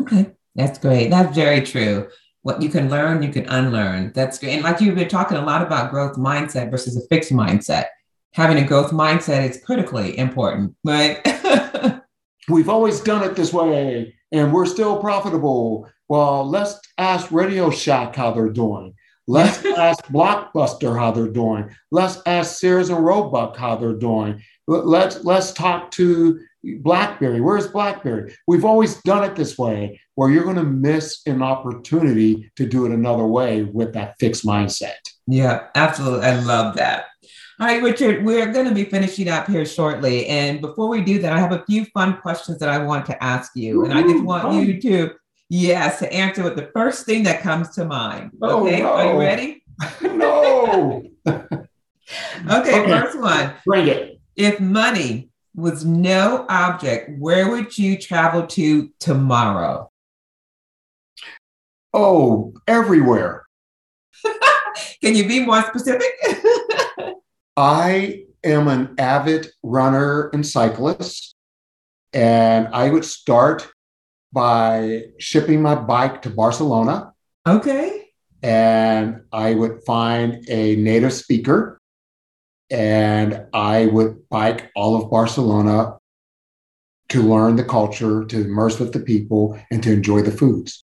Okay, 0.00 0.32
that's 0.54 0.78
great. 0.78 1.08
That's 1.08 1.34
very 1.34 1.62
true. 1.62 2.08
What 2.42 2.60
you 2.60 2.68
can 2.68 2.90
learn, 2.90 3.22
you 3.22 3.30
can 3.30 3.48
unlearn. 3.48 4.12
That's 4.14 4.38
great. 4.38 4.52
And 4.54 4.62
like 4.62 4.80
you've 4.80 4.94
been 4.94 5.08
talking 5.08 5.36
a 5.36 5.44
lot 5.44 5.62
about 5.62 5.90
growth 5.90 6.16
mindset 6.16 6.70
versus 6.70 6.96
a 6.96 7.06
fixed 7.08 7.32
mindset. 7.32 7.86
Having 8.32 8.58
a 8.58 8.66
growth 8.66 8.92
mindset 8.92 9.48
is 9.48 9.62
critically 9.64 10.16
important, 10.18 10.74
right? 10.84 11.20
We've 12.48 12.68
always 12.68 13.00
done 13.00 13.22
it 13.24 13.36
this 13.36 13.52
way, 13.52 14.14
and 14.32 14.52
we're 14.52 14.66
still 14.66 14.98
profitable. 14.98 15.88
Well, 16.08 16.48
let's 16.48 16.80
ask 16.98 17.30
Radio 17.30 17.70
Shack 17.70 18.16
how 18.16 18.32
they're 18.32 18.48
doing. 18.48 18.94
Let's 19.30 19.64
ask 19.78 20.04
Blockbuster 20.06 20.98
how 20.98 21.12
they're 21.12 21.28
doing. 21.28 21.70
Let's 21.92 22.18
ask 22.26 22.58
Sears 22.58 22.90
and 22.90 23.04
Roebuck 23.04 23.56
how 23.56 23.76
they're 23.76 23.94
doing. 23.94 24.42
Let's 24.66 25.24
let's 25.24 25.52
talk 25.52 25.92
to 25.92 26.40
BlackBerry. 26.64 27.40
Where's 27.40 27.68
BlackBerry? 27.68 28.34
We've 28.48 28.64
always 28.64 29.00
done 29.02 29.22
it 29.22 29.36
this 29.36 29.56
way, 29.56 30.00
where 30.16 30.30
you're 30.30 30.44
going 30.44 30.56
to 30.56 30.64
miss 30.64 31.20
an 31.26 31.42
opportunity 31.42 32.50
to 32.56 32.66
do 32.66 32.86
it 32.86 32.92
another 32.92 33.24
way 33.24 33.62
with 33.62 33.92
that 33.94 34.16
fixed 34.18 34.44
mindset. 34.44 34.98
Yeah, 35.28 35.68
absolutely. 35.76 36.26
I 36.26 36.40
love 36.40 36.74
that. 36.76 37.04
All 37.60 37.66
right, 37.66 37.82
Richard, 37.82 38.24
we're 38.24 38.52
going 38.52 38.68
to 38.68 38.74
be 38.74 38.84
finishing 38.84 39.28
up 39.28 39.46
here 39.46 39.64
shortly. 39.64 40.26
And 40.26 40.60
before 40.60 40.88
we 40.88 41.02
do 41.02 41.20
that, 41.20 41.32
I 41.32 41.38
have 41.38 41.52
a 41.52 41.64
few 41.66 41.84
fun 41.86 42.16
questions 42.20 42.58
that 42.58 42.68
I 42.68 42.78
want 42.78 43.06
to 43.06 43.22
ask 43.22 43.52
you. 43.54 43.84
And 43.84 43.92
I 43.92 44.02
just 44.02 44.24
want 44.24 44.66
you 44.66 44.80
to 44.80 45.10
Yes, 45.52 45.98
to 45.98 46.12
answer 46.12 46.44
with 46.44 46.54
the 46.54 46.70
first 46.72 47.06
thing 47.06 47.24
that 47.24 47.42
comes 47.42 47.70
to 47.70 47.84
mind. 47.84 48.30
Oh, 48.40 48.64
okay, 48.64 48.82
no. 48.82 48.92
are 48.92 49.12
you 49.12 49.18
ready? 49.18 49.64
no. 50.00 51.02
okay, 51.26 51.66
okay, 52.48 52.86
first 52.86 53.18
one. 53.18 53.54
Bring 53.66 53.88
it. 53.88 54.20
If 54.36 54.60
money 54.60 55.30
was 55.56 55.84
no 55.84 56.46
object, 56.48 57.18
where 57.18 57.50
would 57.50 57.76
you 57.76 57.98
travel 57.98 58.46
to 58.46 58.90
tomorrow? 59.00 59.90
Oh, 61.92 62.54
everywhere. 62.68 63.44
Can 65.02 65.16
you 65.16 65.26
be 65.26 65.44
more 65.44 65.62
specific? 65.62 66.12
I 67.56 68.22
am 68.44 68.68
an 68.68 68.94
avid 68.98 69.48
runner 69.64 70.28
and 70.28 70.46
cyclist, 70.46 71.34
and 72.12 72.68
I 72.68 72.88
would 72.88 73.04
start 73.04 73.68
by 74.32 75.04
shipping 75.18 75.62
my 75.62 75.74
bike 75.74 76.22
to 76.22 76.30
Barcelona. 76.30 77.12
Okay. 77.46 78.10
And 78.42 79.22
I 79.32 79.54
would 79.54 79.82
find 79.84 80.48
a 80.48 80.76
native 80.76 81.12
speaker 81.12 81.80
and 82.70 83.46
I 83.52 83.86
would 83.86 84.28
bike 84.28 84.70
all 84.76 84.96
of 84.96 85.10
Barcelona 85.10 85.96
to 87.08 87.22
learn 87.22 87.56
the 87.56 87.64
culture, 87.64 88.24
to 88.24 88.40
immerse 88.42 88.78
with 88.78 88.92
the 88.92 89.00
people, 89.00 89.58
and 89.70 89.82
to 89.82 89.92
enjoy 89.92 90.22
the 90.22 90.30
foods. 90.30 90.84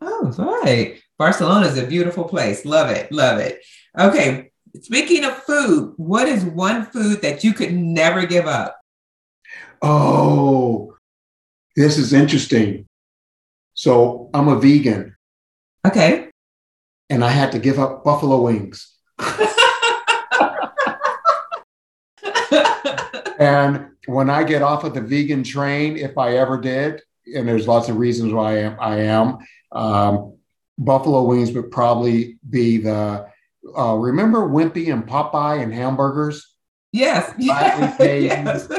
Oh, 0.00 0.34
right. 0.62 1.00
Barcelona 1.18 1.66
is 1.66 1.78
a 1.78 1.86
beautiful 1.86 2.24
place. 2.24 2.66
Love 2.66 2.90
it. 2.90 3.10
Love 3.10 3.38
it. 3.38 3.64
Okay. 3.98 4.50
Speaking 4.82 5.24
of 5.24 5.36
food, 5.44 5.94
what 5.96 6.28
is 6.28 6.44
one 6.44 6.84
food 6.86 7.22
that 7.22 7.44
you 7.44 7.54
could 7.54 7.72
never 7.72 8.26
give 8.26 8.46
up? 8.46 8.78
Oh, 9.80 10.93
this 11.76 11.98
is 11.98 12.12
interesting. 12.12 12.86
So 13.74 14.30
I'm 14.32 14.48
a 14.48 14.58
vegan. 14.58 15.16
Okay. 15.86 16.30
And 17.10 17.24
I 17.24 17.30
had 17.30 17.52
to 17.52 17.58
give 17.58 17.78
up 17.78 18.04
buffalo 18.04 18.40
wings. 18.40 18.92
and 23.38 23.88
when 24.06 24.30
I 24.30 24.44
get 24.44 24.62
off 24.62 24.84
of 24.84 24.94
the 24.94 25.00
vegan 25.00 25.42
train, 25.42 25.96
if 25.96 26.16
I 26.16 26.36
ever 26.36 26.60
did, 26.60 27.02
and 27.34 27.48
there's 27.48 27.66
lots 27.66 27.88
of 27.88 27.96
reasons 27.96 28.32
why 28.32 28.52
I 28.52 28.58
am, 28.58 28.76
I 28.80 28.96
am 29.00 29.38
um, 29.72 30.36
buffalo 30.78 31.24
wings 31.24 31.52
would 31.52 31.70
probably 31.70 32.38
be 32.48 32.78
the. 32.78 33.26
Uh, 33.76 33.94
remember 33.94 34.46
Wimpy 34.46 34.92
and 34.92 35.06
Popeye 35.06 35.62
and 35.62 35.72
hamburgers? 35.72 36.54
Yes. 36.92 37.32
yes. 37.38 38.70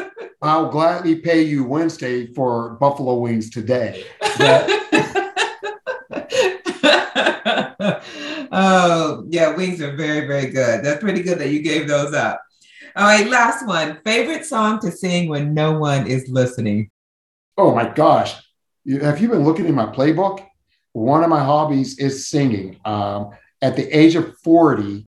I'll 0.48 0.70
gladly 0.70 1.16
pay 1.16 1.42
you 1.42 1.64
Wednesday 1.64 2.28
for 2.34 2.76
buffalo 2.76 3.16
wings 3.16 3.50
today. 3.50 4.06
oh, 8.52 9.26
yeah, 9.30 9.56
wings 9.56 9.82
are 9.82 9.96
very, 9.96 10.28
very 10.28 10.48
good. 10.50 10.84
That's 10.84 11.02
pretty 11.02 11.22
good 11.22 11.40
that 11.40 11.50
you 11.50 11.62
gave 11.62 11.88
those 11.88 12.14
up. 12.14 12.42
All 12.96 13.06
right, 13.06 13.28
last 13.28 13.68
one. 13.68 14.00
Favorite 14.06 14.46
song 14.46 14.80
to 14.80 14.92
sing 14.92 15.30
when 15.30 15.54
no 15.54 15.78
one 15.78 16.08
is 16.08 16.30
listening? 16.30 16.90
Oh 17.58 17.74
my 17.74 17.90
gosh. 17.90 18.36
have 19.02 19.22
you 19.22 19.30
been 19.30 19.44
looking 19.44 19.66
in 19.66 19.76
my 19.76 19.88
playbook? 19.88 20.46
One 20.94 21.24
of 21.24 21.30
my 21.30 21.44
hobbies 21.44 22.00
is 22.00 22.28
singing. 22.28 22.80
Um, 22.86 23.32
at 23.62 23.76
the 23.76 23.88
age 23.92 24.16
of 24.16 24.38
40, 24.40 25.06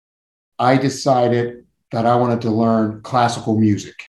I 0.59 0.77
decided 0.77 1.65
that 1.91 2.05
I 2.05 2.15
wanted 2.15 2.41
to 2.41 2.51
learn 2.51 3.01
classical 3.01 3.57
music. 3.57 4.07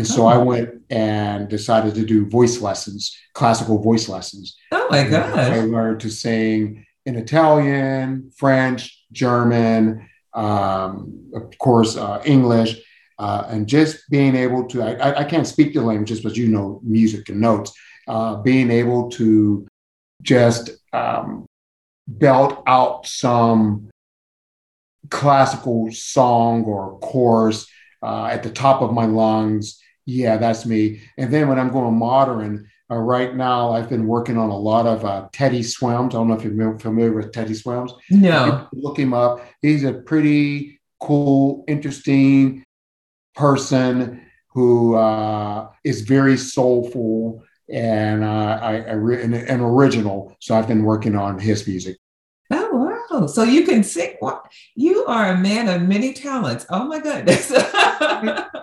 And 0.00 0.06
so 0.06 0.22
oh. 0.22 0.28
I 0.28 0.38
went 0.38 0.70
and 0.88 1.46
decided 1.46 1.94
to 1.94 2.06
do 2.06 2.24
voice 2.24 2.62
lessons, 2.62 3.14
classical 3.34 3.82
voice 3.82 4.08
lessons. 4.08 4.56
Oh 4.72 4.86
my 4.88 5.06
gosh. 5.06 5.36
I 5.36 5.60
learned 5.60 6.00
to 6.00 6.08
sing 6.08 6.86
in 7.04 7.16
Italian, 7.16 8.32
French, 8.34 9.04
German, 9.12 10.08
um, 10.32 11.30
of 11.34 11.52
course, 11.58 11.98
uh, 11.98 12.22
English, 12.24 12.80
uh, 13.18 13.44
and 13.48 13.66
just 13.66 14.08
being 14.08 14.34
able 14.36 14.66
to, 14.68 14.82
I, 14.82 15.20
I, 15.20 15.24
can't 15.24 15.46
speak 15.46 15.74
the 15.74 15.82
languages, 15.82 16.22
but 16.22 16.34
you 16.34 16.48
know 16.48 16.80
music 16.82 17.28
and 17.28 17.38
notes, 17.38 17.70
uh, 18.08 18.36
being 18.36 18.70
able 18.70 19.10
to 19.10 19.66
just 20.22 20.70
um, 20.94 21.44
belt 22.08 22.62
out 22.66 23.06
some 23.06 23.90
classical 25.10 25.92
song 25.92 26.64
or 26.64 26.98
chorus 27.00 27.66
uh, 28.02 28.28
at 28.32 28.42
the 28.42 28.50
top 28.50 28.80
of 28.80 28.94
my 28.94 29.04
lungs. 29.04 29.78
Yeah, 30.06 30.36
that's 30.36 30.66
me. 30.66 31.02
And 31.18 31.32
then 31.32 31.48
when 31.48 31.58
I'm 31.58 31.70
going 31.70 31.94
modern, 31.94 32.68
uh, 32.90 32.96
right 32.96 33.34
now 33.36 33.70
I've 33.70 33.88
been 33.88 34.06
working 34.06 34.36
on 34.36 34.50
a 34.50 34.56
lot 34.56 34.86
of 34.86 35.04
uh, 35.04 35.28
Teddy 35.32 35.62
Swims. 35.62 36.14
I 36.14 36.18
don't 36.18 36.28
know 36.28 36.34
if 36.34 36.44
you're 36.44 36.78
familiar 36.78 37.12
with 37.12 37.32
Teddy 37.32 37.54
Swims. 37.54 37.92
No. 38.10 38.68
Look 38.72 38.98
him 38.98 39.14
up. 39.14 39.40
He's 39.62 39.84
a 39.84 39.92
pretty 39.92 40.80
cool, 41.00 41.64
interesting 41.68 42.64
person 43.34 44.26
who 44.48 44.96
uh, 44.96 45.68
is 45.84 46.00
very 46.02 46.36
soulful 46.36 47.44
and 47.72 48.24
uh, 48.24 48.58
I, 48.60 48.80
I 48.80 48.92
re- 48.92 49.22
an, 49.22 49.34
an 49.34 49.60
original. 49.60 50.36
So 50.40 50.56
I've 50.56 50.66
been 50.66 50.82
working 50.82 51.14
on 51.14 51.38
his 51.38 51.66
music. 51.66 51.98
Oh! 53.10 53.26
So 53.26 53.42
you 53.42 53.64
can 53.64 53.82
sing. 53.82 54.16
You 54.76 55.04
are 55.06 55.30
a 55.30 55.38
man 55.38 55.68
of 55.68 55.88
many 55.88 56.12
talents. 56.12 56.66
Oh 56.70 56.86
my 56.86 57.00
goodness! 57.00 57.52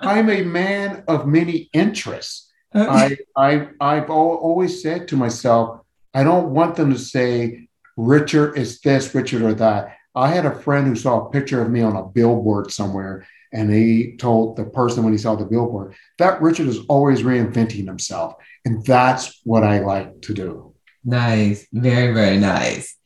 I'm 0.01 0.29
a 0.29 0.43
man 0.43 1.03
of 1.07 1.27
many 1.27 1.69
interests. 1.73 2.51
I, 2.73 3.17
I, 3.35 3.67
I've 3.79 4.09
always 4.09 4.81
said 4.81 5.07
to 5.09 5.15
myself, 5.15 5.81
I 6.13 6.23
don't 6.23 6.49
want 6.49 6.75
them 6.75 6.91
to 6.91 6.99
say 6.99 7.67
Richard 7.95 8.57
is 8.57 8.79
this, 8.81 9.13
Richard 9.13 9.41
or 9.41 9.53
that. 9.55 9.97
I 10.15 10.29
had 10.29 10.45
a 10.45 10.55
friend 10.55 10.87
who 10.87 10.95
saw 10.95 11.25
a 11.25 11.29
picture 11.29 11.61
of 11.61 11.69
me 11.69 11.81
on 11.81 11.95
a 11.95 12.03
billboard 12.03 12.71
somewhere, 12.71 13.27
and 13.53 13.71
he 13.71 14.15
told 14.17 14.55
the 14.55 14.65
person 14.65 15.03
when 15.03 15.13
he 15.13 15.19
saw 15.19 15.35
the 15.35 15.45
billboard 15.45 15.95
that 16.17 16.41
Richard 16.41 16.67
is 16.67 16.79
always 16.87 17.21
reinventing 17.21 17.85
himself, 17.85 18.35
and 18.65 18.85
that's 18.85 19.41
what 19.43 19.63
I 19.63 19.79
like 19.79 20.21
to 20.23 20.33
do. 20.33 20.73
Nice, 21.03 21.67
very 21.71 22.13
very 22.13 22.37
nice. 22.37 22.97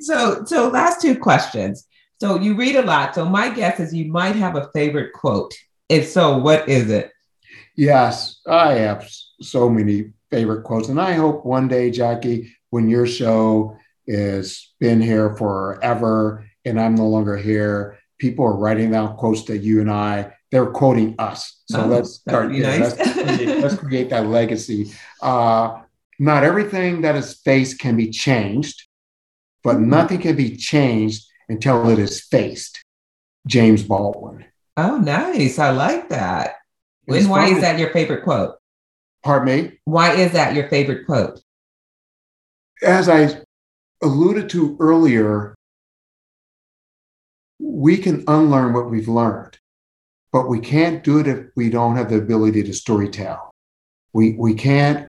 So, 0.00 0.44
so 0.44 0.68
last 0.68 1.00
two 1.00 1.18
questions. 1.18 1.86
So 2.20 2.38
you 2.38 2.54
read 2.54 2.76
a 2.76 2.82
lot. 2.82 3.14
So 3.14 3.24
my 3.24 3.50
guess 3.50 3.80
is 3.80 3.94
you 3.94 4.10
might 4.10 4.36
have 4.36 4.56
a 4.56 4.70
favorite 4.72 5.12
quote. 5.12 5.52
If 5.88 6.08
so, 6.08 6.38
what 6.38 6.68
is 6.68 6.90
it? 6.90 7.10
Yes, 7.76 8.40
I 8.46 8.72
have 8.74 9.08
so 9.40 9.68
many 9.68 10.12
favorite 10.30 10.62
quotes, 10.62 10.88
and 10.88 11.00
I 11.00 11.12
hope 11.12 11.44
one 11.44 11.68
day, 11.68 11.90
Jackie, 11.90 12.52
when 12.70 12.88
your 12.88 13.06
show 13.06 13.76
is 14.06 14.72
been 14.80 15.00
here 15.00 15.34
forever 15.36 16.46
and 16.64 16.80
I'm 16.80 16.94
no 16.94 17.08
longer 17.08 17.36
here, 17.36 17.98
people 18.18 18.44
are 18.44 18.56
writing 18.56 18.92
down 18.92 19.16
quotes 19.16 19.44
that 19.44 19.58
you 19.58 19.80
and 19.80 19.90
I 19.90 20.32
they're 20.54 20.66
quoting 20.66 21.16
us. 21.18 21.62
So 21.68 21.82
oh, 21.82 21.86
let's 21.88 22.10
start. 22.10 22.52
Yeah, 22.52 22.78
nice. 22.78 22.96
let's, 22.96 23.12
create, 23.12 23.58
let's, 23.58 23.74
create, 23.74 24.10
that 24.10 24.26
legacy. 24.26 24.92
Uh, 25.20 25.80
not 26.20 26.44
everything 26.44 27.00
that 27.00 27.16
is 27.16 27.34
faced 27.34 27.80
can 27.80 27.96
be 27.96 28.10
changed, 28.10 28.86
but 29.64 29.80
nothing 29.80 30.20
can 30.20 30.36
be 30.36 30.56
changed 30.56 31.26
until 31.48 31.88
it 31.88 31.98
is 31.98 32.20
faced. 32.20 32.84
James 33.46 33.82
Baldwin. 33.82 34.44
Oh, 34.76 34.98
nice. 34.98 35.58
I 35.58 35.70
like 35.70 36.10
that. 36.10 36.56
And 37.08 37.28
why 37.28 37.48
is 37.48 37.60
that 37.62 37.78
your 37.78 37.90
favorite 37.90 38.24
quote? 38.24 38.56
Pardon 39.22 39.46
me? 39.46 39.78
Why 39.84 40.14
is 40.14 40.32
that 40.32 40.54
your 40.54 40.68
favorite 40.68 41.06
quote? 41.06 41.40
As 42.82 43.08
I 43.08 43.42
alluded 44.02 44.50
to 44.50 44.76
earlier, 44.80 45.54
we 47.58 47.96
can 47.96 48.24
unlearn 48.28 48.72
what 48.72 48.90
we've 48.90 49.08
learned, 49.08 49.58
but 50.32 50.48
we 50.48 50.60
can't 50.60 51.04
do 51.04 51.18
it 51.20 51.28
if 51.28 51.46
we 51.56 51.70
don't 51.70 51.96
have 51.96 52.10
the 52.10 52.18
ability 52.18 52.62
to 52.64 52.70
storytell. 52.70 53.50
We, 54.12 54.32
we 54.32 54.54
can't 54.54 55.08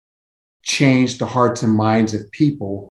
change 0.62 1.18
the 1.18 1.26
hearts 1.26 1.62
and 1.62 1.72
minds 1.72 2.14
of 2.14 2.30
people 2.30 2.88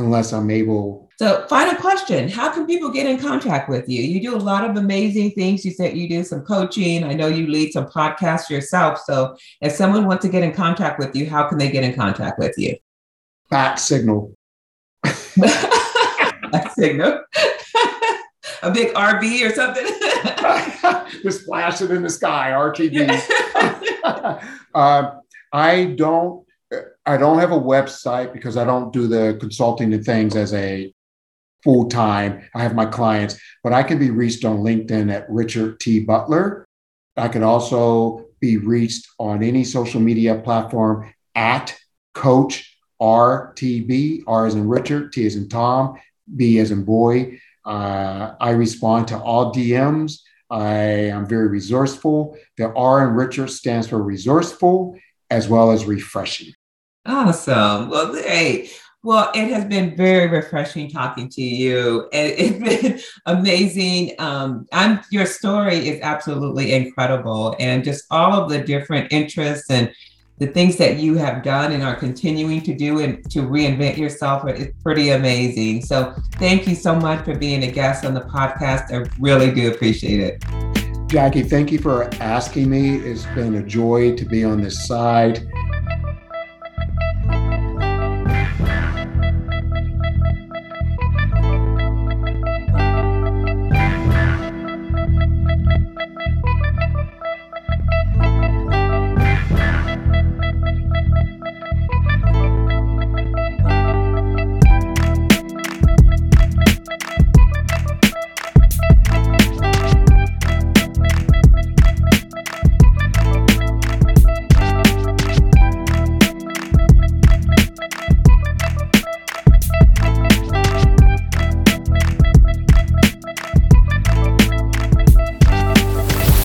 unless 0.00 0.32
I'm 0.32 0.50
able. 0.50 1.08
So, 1.18 1.46
final 1.48 1.74
question 1.74 2.28
How 2.28 2.50
can 2.50 2.66
people 2.66 2.90
get 2.90 3.06
in 3.06 3.18
contact 3.18 3.68
with 3.68 3.88
you? 3.88 4.02
You 4.02 4.20
do 4.20 4.34
a 4.34 4.38
lot 4.38 4.68
of 4.68 4.76
amazing 4.76 5.32
things. 5.32 5.64
You 5.64 5.70
said 5.70 5.96
you 5.96 6.08
do 6.08 6.24
some 6.24 6.42
coaching. 6.42 7.04
I 7.04 7.12
know 7.12 7.28
you 7.28 7.46
lead 7.46 7.72
some 7.72 7.86
podcasts 7.86 8.48
yourself. 8.50 9.00
So, 9.04 9.36
if 9.60 9.72
someone 9.72 10.06
wants 10.06 10.24
to 10.24 10.30
get 10.30 10.42
in 10.42 10.52
contact 10.52 10.98
with 10.98 11.14
you, 11.14 11.28
how 11.28 11.46
can 11.48 11.58
they 11.58 11.70
get 11.70 11.84
in 11.84 11.94
contact 11.94 12.38
with 12.38 12.56
you? 12.56 12.76
Bat 13.50 13.78
signal. 13.78 14.34
Bat 15.04 16.72
signal. 16.74 17.20
a 18.62 18.70
big 18.70 18.92
RV 18.94 19.46
or 19.46 19.54
something. 19.54 19.86
Just 21.22 21.44
flash 21.44 21.80
it 21.80 21.90
in 21.90 22.02
the 22.02 22.10
sky, 22.10 22.50
RTB. 22.52 23.20
uh, 24.74 25.10
I 25.52 25.84
don't 25.96 26.46
I 27.06 27.16
don't 27.16 27.38
have 27.38 27.52
a 27.52 27.60
website 27.60 28.32
because 28.32 28.56
I 28.56 28.64
don't 28.64 28.92
do 28.92 29.06
the 29.06 29.36
consulting 29.40 29.92
and 29.92 30.04
things 30.04 30.36
as 30.36 30.52
a 30.52 30.92
full 31.64 31.88
time. 31.88 32.48
I 32.54 32.62
have 32.62 32.74
my 32.74 32.86
clients, 32.86 33.40
but 33.62 33.72
I 33.72 33.82
can 33.82 33.98
be 33.98 34.10
reached 34.10 34.44
on 34.44 34.58
LinkedIn 34.58 35.12
at 35.12 35.28
Richard 35.30 35.80
T. 35.80 36.00
Butler. 36.00 36.66
I 37.16 37.28
can 37.28 37.42
also 37.42 38.26
be 38.40 38.56
reached 38.56 39.06
on 39.18 39.42
any 39.42 39.64
social 39.64 40.00
media 40.00 40.36
platform 40.36 41.12
at 41.34 41.76
Coach 42.14 42.76
RTB. 43.00 44.24
R 44.26 44.46
as 44.46 44.54
in 44.54 44.68
Richard, 44.68 45.12
T 45.12 45.26
as 45.26 45.36
in 45.36 45.48
Tom, 45.48 45.98
B 46.36 46.58
as 46.58 46.70
in 46.70 46.84
boy. 46.84 47.40
Uh, 47.64 48.34
I 48.40 48.50
respond 48.50 49.08
to 49.08 49.18
all 49.18 49.54
DMs. 49.54 50.20
I 50.50 50.74
am 50.74 51.26
very 51.26 51.48
resourceful. 51.48 52.36
The 52.56 52.72
R 52.72 53.06
in 53.06 53.14
Richard 53.14 53.50
stands 53.50 53.88
for 53.88 54.02
resourceful 54.02 54.98
as 55.30 55.48
well 55.48 55.70
as 55.70 55.84
refreshing. 55.84 56.52
Awesome. 57.10 57.90
Well, 57.90 58.14
hey, 58.14 58.70
well, 59.02 59.32
it 59.34 59.48
has 59.48 59.64
been 59.64 59.96
very 59.96 60.28
refreshing 60.28 60.88
talking 60.88 61.28
to 61.30 61.42
you. 61.42 62.08
It, 62.12 62.62
has 62.62 62.82
been 62.82 63.00
amazing. 63.26 64.12
Um, 64.20 64.64
I'm, 64.72 65.00
your 65.10 65.26
story 65.26 65.88
is 65.88 66.00
absolutely 66.02 66.72
incredible, 66.72 67.56
and 67.58 67.82
just 67.82 68.04
all 68.12 68.40
of 68.40 68.48
the 68.48 68.60
different 68.60 69.12
interests 69.12 69.68
and 69.70 69.92
the 70.38 70.46
things 70.46 70.76
that 70.76 70.98
you 70.98 71.16
have 71.16 71.42
done 71.42 71.72
and 71.72 71.82
are 71.82 71.96
continuing 71.96 72.62
to 72.62 72.76
do 72.76 73.00
and 73.00 73.28
to 73.32 73.40
reinvent 73.40 73.96
yourself 73.96 74.48
is 74.48 74.68
pretty 74.84 75.10
amazing. 75.10 75.82
So, 75.82 76.14
thank 76.34 76.68
you 76.68 76.76
so 76.76 76.94
much 76.94 77.24
for 77.24 77.36
being 77.36 77.64
a 77.64 77.70
guest 77.72 78.04
on 78.04 78.14
the 78.14 78.20
podcast. 78.20 78.92
I 78.92 79.10
really 79.18 79.50
do 79.50 79.72
appreciate 79.72 80.20
it. 80.20 81.08
Jackie, 81.08 81.42
thank 81.42 81.72
you 81.72 81.80
for 81.80 82.04
asking 82.22 82.70
me. 82.70 82.98
It's 82.98 83.26
been 83.34 83.56
a 83.56 83.62
joy 83.64 84.14
to 84.14 84.24
be 84.24 84.44
on 84.44 84.60
this 84.60 84.86
side 84.86 85.44